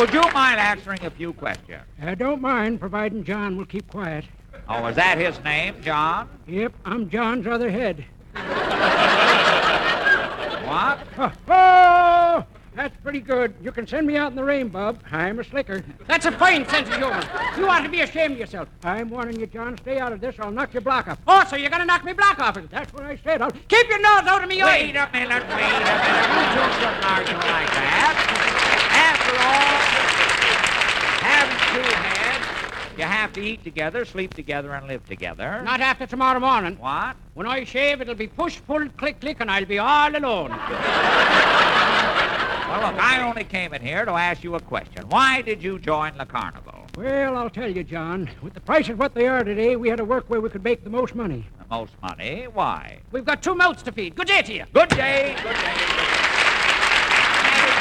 would 0.00 0.14
you 0.14 0.22
mind 0.32 0.58
answering 0.58 1.04
a 1.04 1.10
few 1.10 1.34
questions? 1.34 1.82
I 2.00 2.14
don't 2.14 2.40
mind, 2.40 2.80
providing 2.80 3.22
John 3.22 3.58
will 3.58 3.66
keep 3.66 3.86
quiet. 3.86 4.24
Oh, 4.66 4.86
is 4.86 4.96
that 4.96 5.18
his 5.18 5.38
name, 5.44 5.74
John? 5.82 6.26
Yep, 6.46 6.72
I'm 6.86 7.10
John's 7.10 7.46
other 7.46 7.70
head. 7.70 8.06
What? 10.64 11.00
Oh, 11.18 11.32
oh, 11.48 12.46
that's 12.74 12.96
pretty 13.02 13.20
good. 13.20 13.54
You 13.60 13.72
can 13.72 13.86
send 13.86 14.06
me 14.06 14.16
out 14.16 14.30
in 14.30 14.36
the 14.36 14.44
rain, 14.44 14.68
Bub. 14.68 14.98
I'm 15.12 15.38
a 15.38 15.44
slicker. 15.44 15.84
That's 16.06 16.24
a 16.24 16.32
fine 16.32 16.66
sense 16.66 16.88
of 16.88 16.94
humor. 16.94 17.22
You 17.58 17.68
ought 17.68 17.82
to 17.82 17.90
be 17.90 18.00
ashamed 18.00 18.32
of 18.34 18.38
yourself. 18.38 18.68
I'm 18.82 19.10
warning 19.10 19.38
you, 19.38 19.48
John. 19.48 19.76
Stay 19.78 19.98
out 19.98 20.14
of 20.14 20.22
this, 20.22 20.38
or 20.38 20.44
I'll 20.44 20.50
knock 20.50 20.72
your 20.72 20.80
block 20.80 21.08
off. 21.08 21.18
Oh, 21.26 21.44
so 21.50 21.56
you're 21.56 21.68
going 21.68 21.80
to 21.80 21.86
knock 21.86 22.04
me 22.04 22.14
block 22.14 22.38
off? 22.38 22.56
That's 22.70 22.90
what 22.94 23.02
I 23.02 23.18
said. 23.22 23.42
I'll 23.42 23.50
keep 23.50 23.86
your 23.90 24.00
nose 24.00 24.26
out 24.26 24.42
of 24.42 24.48
me. 24.48 24.64
Wait 24.64 24.96
a 24.96 25.10
minute, 25.12 25.12
wait 25.12 25.24
a 25.24 25.28
minute. 25.28 25.44
You 26.32 26.44
two 26.56 26.72
shouldn't 26.80 27.04
argue 27.04 27.34
like 27.34 27.68
that. 27.68 28.49
Having 31.22 31.58
two 31.74 31.94
heads, 31.94 32.98
you 32.98 33.04
have 33.04 33.32
to 33.34 33.40
eat 33.40 33.62
together, 33.64 34.04
sleep 34.04 34.34
together, 34.34 34.72
and 34.74 34.86
live 34.86 35.04
together. 35.06 35.62
Not 35.64 35.80
after 35.80 36.06
tomorrow 36.06 36.40
morning. 36.40 36.76
What? 36.78 37.16
When 37.34 37.46
I 37.46 37.64
shave, 37.64 38.00
it'll 38.00 38.14
be 38.14 38.26
push, 38.26 38.60
pull, 38.66 38.88
click, 38.90 39.20
click, 39.20 39.38
and 39.40 39.50
I'll 39.50 39.64
be 39.66 39.78
all 39.78 40.14
alone. 40.16 40.50
Well, 42.70 42.92
look, 42.92 43.02
I 43.02 43.20
only 43.28 43.42
came 43.42 43.74
in 43.74 43.82
here 43.82 44.04
to 44.04 44.12
ask 44.12 44.44
you 44.44 44.54
a 44.54 44.60
question. 44.60 45.02
Why 45.08 45.42
did 45.42 45.60
you 45.60 45.80
join 45.80 46.16
the 46.16 46.24
carnival? 46.24 46.86
Well, 46.96 47.36
I'll 47.36 47.50
tell 47.50 47.68
you, 47.68 47.82
John. 47.82 48.30
With 48.42 48.54
the 48.54 48.60
prices 48.60 48.96
what 48.96 49.12
they 49.12 49.26
are 49.26 49.42
today, 49.42 49.74
we 49.74 49.88
had 49.88 49.96
to 49.96 50.04
work 50.04 50.30
where 50.30 50.40
we 50.40 50.50
could 50.50 50.62
make 50.62 50.84
the 50.84 50.90
most 50.90 51.16
money. 51.16 51.44
The 51.58 51.64
most 51.68 51.94
money? 52.00 52.44
Why? 52.44 53.00
We've 53.10 53.24
got 53.24 53.42
two 53.42 53.56
mouths 53.56 53.82
to 53.82 53.90
feed. 53.90 54.14
Good 54.14 54.28
day 54.28 54.42
to 54.42 54.52
you. 54.52 54.64
Good 54.72 54.88
day, 54.90 55.34
good 55.42 55.56
day. 55.56 55.74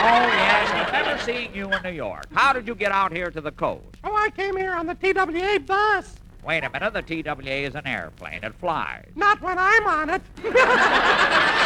Oh, 0.00 0.04
yes, 0.04 0.70
I've 0.70 0.92
never 0.92 1.20
seen 1.22 1.52
you 1.52 1.68
in 1.72 1.82
New 1.82 1.90
York. 1.90 2.26
How 2.32 2.52
did 2.52 2.68
you 2.68 2.76
get 2.76 2.92
out 2.92 3.12
here 3.12 3.32
to 3.32 3.40
the 3.40 3.50
coast? 3.50 3.96
Oh, 4.04 4.14
I 4.14 4.30
came 4.30 4.56
here 4.56 4.72
on 4.72 4.86
the 4.86 4.94
TWA 4.94 5.58
bus. 5.58 6.14
Wait 6.44 6.62
a 6.62 6.70
minute, 6.70 6.92
the 6.92 7.02
TWA 7.02 7.50
is 7.50 7.74
an 7.74 7.84
airplane. 7.84 8.44
It 8.44 8.54
flies. 8.54 9.08
Not 9.16 9.42
when 9.42 9.58
I'm 9.58 9.86
on 9.86 10.10
it. 10.10 10.22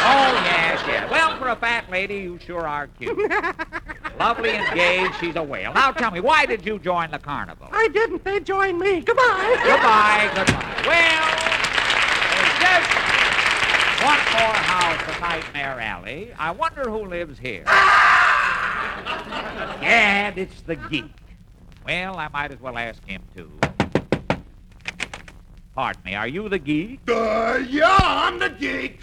Oh, 0.05 0.33
yes, 0.45 0.83
yes. 0.85 1.09
Well, 1.09 1.37
for 1.37 1.47
a 1.49 1.55
fat 1.55 1.89
lady, 1.89 2.15
you 2.15 2.37
sure 2.45 2.67
are 2.67 2.87
cute. 2.87 3.17
Lovely 4.19 4.51
and 4.51 4.75
gay, 4.75 5.07
she's 5.19 5.35
a 5.35 5.43
whale. 5.43 5.73
Now 5.73 5.91
tell 5.91 6.11
me, 6.11 6.19
why 6.19 6.45
did 6.45 6.65
you 6.65 6.77
join 6.77 7.09
the 7.11 7.19
carnival? 7.19 7.69
I 7.71 7.87
didn't. 7.87 8.23
They 8.23 8.39
joined 8.41 8.79
me. 8.79 9.01
Goodbye. 9.01 9.61
Goodbye, 9.63 10.29
goodbye. 10.35 10.83
Well, 10.85 11.31
there's 12.59 12.59
just 12.59 12.89
one 14.03 14.19
more 14.33 14.55
house 14.55 15.15
in 15.15 15.21
Nightmare 15.21 15.79
Alley. 15.79 16.33
I 16.37 16.51
wonder 16.51 16.83
who 16.89 17.05
lives 17.05 17.39
here. 17.39 17.63
Gad, 19.81 20.37
it's 20.37 20.61
the 20.61 20.75
geek. 20.75 21.05
Well, 21.85 22.17
I 22.17 22.27
might 22.27 22.51
as 22.51 22.59
well 22.59 22.77
ask 22.77 23.05
him, 23.05 23.21
too. 23.35 23.51
Pardon 25.75 26.01
me, 26.05 26.15
are 26.15 26.27
you 26.27 26.49
the 26.49 26.59
geek? 26.59 26.99
Uh, 27.09 27.59
yeah, 27.67 27.97
I'm 27.99 28.37
the 28.37 28.49
geek. 28.49 28.99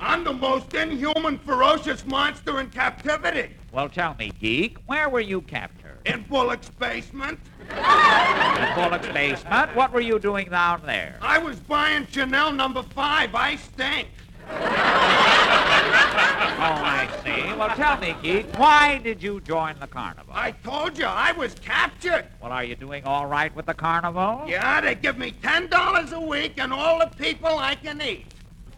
I'm 0.00 0.24
the 0.24 0.32
most 0.32 0.74
inhuman, 0.74 1.38
ferocious 1.38 2.04
monster 2.06 2.60
in 2.60 2.70
captivity. 2.70 3.54
Well, 3.72 3.88
tell 3.88 4.14
me, 4.18 4.30
geek, 4.40 4.78
where 4.86 5.08
were 5.08 5.20
you 5.20 5.40
captured? 5.40 5.98
In 6.06 6.22
Bullock's 6.28 6.68
basement. 6.70 7.38
In 7.70 8.74
Bullock's 8.74 9.08
basement? 9.08 9.74
What 9.74 9.92
were 9.92 10.00
you 10.00 10.18
doing 10.18 10.48
down 10.50 10.82
there? 10.84 11.16
I 11.20 11.38
was 11.38 11.58
buying 11.60 12.06
Chanel 12.10 12.52
number 12.52 12.82
five. 12.82 13.34
I 13.34 13.56
stink. 13.56 14.08
Oh, 14.46 14.56
I 16.60 17.08
see. 17.24 17.52
Well, 17.58 17.74
tell 17.74 17.96
me, 17.98 18.14
geek, 18.22 18.46
why 18.58 18.98
did 18.98 19.22
you 19.22 19.40
join 19.40 19.78
the 19.80 19.86
carnival? 19.86 20.32
I 20.34 20.52
told 20.52 20.98
you 20.98 21.06
I 21.06 21.32
was 21.32 21.54
captured. 21.54 22.26
Well, 22.42 22.52
are 22.52 22.62
you 22.64 22.76
doing 22.76 23.04
all 23.04 23.26
right 23.26 23.54
with 23.56 23.66
the 23.66 23.74
carnival? 23.74 24.44
Yeah, 24.46 24.80
they 24.80 24.94
give 24.94 25.18
me 25.18 25.32
ten 25.42 25.68
dollars 25.68 26.12
a 26.12 26.20
week 26.20 26.54
and 26.58 26.72
all 26.72 26.98
the 26.98 27.10
people 27.16 27.58
I 27.58 27.74
can 27.74 28.00
eat. 28.02 28.26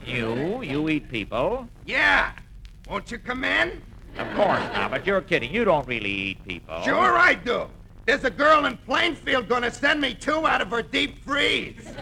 You? 0.07 0.63
You 0.63 0.89
eat 0.89 1.11
people? 1.11 1.69
Yeah. 1.85 2.33
Won't 2.89 3.11
you 3.11 3.19
come 3.19 3.45
in? 3.45 3.83
Of 4.19 4.29
course 4.35 4.61
not, 4.73 4.91
but 4.93 5.07
you're 5.07 5.21
kidding. 5.21 5.53
You 5.53 5.65
don't 5.65 5.87
really 5.87 6.11
eat 6.11 6.45
people. 6.47 6.81
Sure 6.83 7.19
I 7.19 7.35
do. 7.35 7.67
There's 8.07 8.25
a 8.25 8.31
girl 8.31 8.67
in 8.67 8.77
Plainfield 8.79 9.49
gonna 9.49 9.71
send 9.71 10.01
me 10.01 10.15
two 10.15 10.47
out 10.47 10.61
of 10.61 10.71
her 10.71 10.83
deep 10.83 11.23
freeze. 11.25 11.75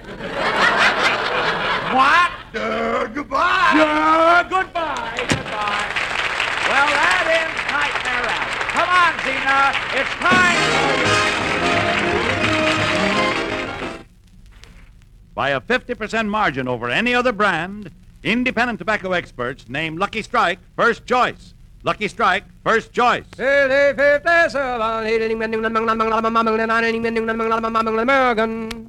What? 1.95 2.33
Uh, 2.55 3.07
goodbye. 3.07 3.73
Uh, 3.75 4.43
goodbye. 4.45 5.15
Goodbye. 5.29 5.93
Well, 6.67 6.89
that 6.91 7.27
ends 7.29 7.64
By 15.45 15.51
a 15.51 15.61
50% 15.61 16.27
margin 16.27 16.67
over 16.67 16.89
any 16.89 17.15
other 17.15 17.31
brand, 17.31 17.91
independent 18.23 18.79
tobacco 18.79 19.13
experts 19.13 19.69
name 19.69 19.99
Lucky 19.99 20.23
Strike 20.23 20.59
first 20.75 21.05
choice. 21.05 21.53
Lucky 21.83 22.09
Strike 22.09 22.45
first 22.63 22.95
choice. 22.95 23.27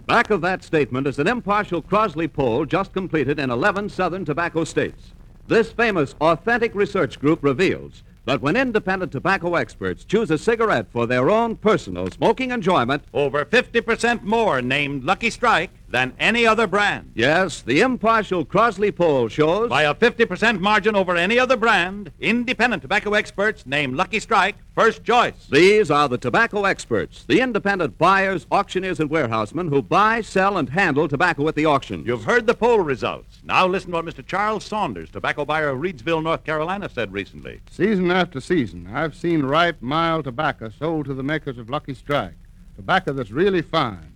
Back 0.08 0.30
of 0.30 0.40
that 0.40 0.64
statement 0.64 1.08
is 1.08 1.20
an 1.20 1.28
impartial 1.28 1.82
Crossley 1.82 2.30
poll 2.30 2.64
just 2.64 2.94
completed 2.94 3.38
in 3.38 3.52
11 3.52 3.90
southern 3.90 4.24
tobacco 4.24 4.64
states. 4.64 5.12
This 5.48 5.74
famous 5.74 6.16
authentic 6.22 6.74
research 6.74 7.20
group 7.20 7.44
reveals 7.44 8.02
that 8.26 8.42
when 8.42 8.56
independent 8.56 9.12
tobacco 9.12 9.56
experts 9.56 10.04
choose 10.04 10.32
a 10.32 10.38
cigarette 10.38 10.88
for 10.92 11.06
their 11.06 11.30
own 11.30 11.56
personal 11.56 12.10
smoking 12.10 12.52
enjoyment, 12.52 13.04
over 13.14 13.46
50% 13.46 14.24
more 14.24 14.62
named 14.62 15.04
Lucky 15.04 15.30
Strike 15.30 15.70
than 15.88 16.14
any 16.20 16.46
other 16.46 16.68
brand. 16.68 17.12
Yes, 17.16 17.62
the 17.62 17.82
impartial 17.82 18.46
Crossley 18.46 18.92
poll 18.92 19.28
shows. 19.28 19.70
By 19.70 19.84
a 19.84 19.94
50% 19.94 20.60
margin 20.60 20.96
over 20.96 21.16
any 21.16 21.40
other 21.40 21.58
brand, 21.58 22.12
independent 22.20 22.82
tobacco 22.82 23.14
experts 23.14 23.66
name 23.66 23.94
Lucky 23.94 24.20
Strike 24.20 24.56
first 24.76 25.04
choice. 25.06 25.48
These 25.50 25.90
are 25.90 26.10
the 26.10 26.18
tobacco 26.18 26.66
experts, 26.66 27.24
the 27.24 27.40
independent 27.40 27.98
buyers, 27.98 28.46
auctioneers, 28.52 29.00
and 29.00 29.10
warehousemen 29.10 29.70
who 29.70 29.82
buy, 29.82 30.22
sell, 30.22 30.58
and 30.58 30.70
handle 30.70 31.08
tobacco 31.08 31.48
at 31.48 31.56
the 31.56 31.66
auction. 31.66 32.04
You've 32.06 32.26
heard 32.26 32.46
the 32.46 32.54
poll 32.54 32.80
results. 32.80 33.40
Now 33.44 33.66
listen 33.66 33.92
to 33.92 33.96
what 33.96 34.06
Mr. 34.06 34.26
Charles 34.26 34.66
Saunders, 34.66 35.10
tobacco 35.10 35.46
buyer 35.46 35.70
of 35.70 35.80
Reidsville, 35.80 36.22
North 36.22 36.44
Carolina, 36.44 36.90
said 36.90 37.14
recently. 37.14 37.62
Season 37.72 38.12
after 38.12 38.42
season, 38.42 38.90
I've 38.94 39.16
seen 39.16 39.44
ripe, 39.44 39.82
mild 39.82 40.26
tobacco 40.26 40.70
sold 40.70 41.06
to 41.06 41.14
the 41.14 41.24
makers 41.24 41.58
of 41.58 41.70
Lucky 41.70 41.94
Strike. 41.94 42.36
Tobacco 42.76 43.14
that's 43.14 43.32
really 43.32 43.62
fine. 43.62 44.15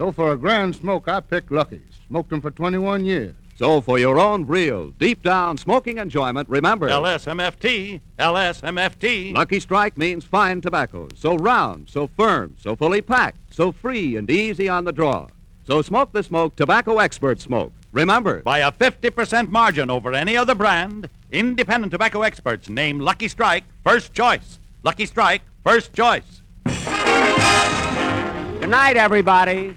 So 0.00 0.10
for 0.12 0.32
a 0.32 0.36
grand 0.38 0.74
smoke, 0.74 1.08
I 1.08 1.20
picked 1.20 1.52
Lucky's. 1.52 2.00
Smoked 2.08 2.30
them 2.30 2.40
for 2.40 2.50
21 2.50 3.04
years. 3.04 3.34
So 3.56 3.82
for 3.82 3.98
your 3.98 4.18
own 4.18 4.46
real, 4.46 4.92
deep 4.92 5.22
down 5.22 5.58
smoking 5.58 5.98
enjoyment, 5.98 6.48
remember 6.48 6.88
LSMFT, 6.88 8.00
LSMFT. 8.18 9.34
Lucky 9.34 9.60
Strike 9.60 9.98
means 9.98 10.24
fine 10.24 10.62
tobacco. 10.62 11.08
So 11.14 11.36
round, 11.36 11.90
so 11.90 12.06
firm, 12.06 12.56
so 12.58 12.74
fully 12.74 13.02
packed, 13.02 13.52
so 13.52 13.72
free 13.72 14.16
and 14.16 14.30
easy 14.30 14.70
on 14.70 14.86
the 14.86 14.92
draw. 14.92 15.26
So 15.66 15.82
smoke 15.82 16.12
the 16.12 16.22
smoke 16.22 16.56
tobacco 16.56 16.98
expert 16.98 17.38
smoke. 17.38 17.74
Remember, 17.92 18.40
by 18.40 18.60
a 18.60 18.72
50% 18.72 19.50
margin 19.50 19.90
over 19.90 20.14
any 20.14 20.34
other 20.34 20.54
brand, 20.54 21.10
independent 21.30 21.90
tobacco 21.90 22.22
experts 22.22 22.70
name 22.70 23.00
Lucky 23.00 23.28
Strike 23.28 23.64
first 23.84 24.14
choice. 24.14 24.60
Lucky 24.82 25.04
Strike 25.04 25.42
first 25.62 25.92
choice. 25.92 26.40
Good 26.64 26.78
night, 28.70 28.96
everybody. 28.96 29.76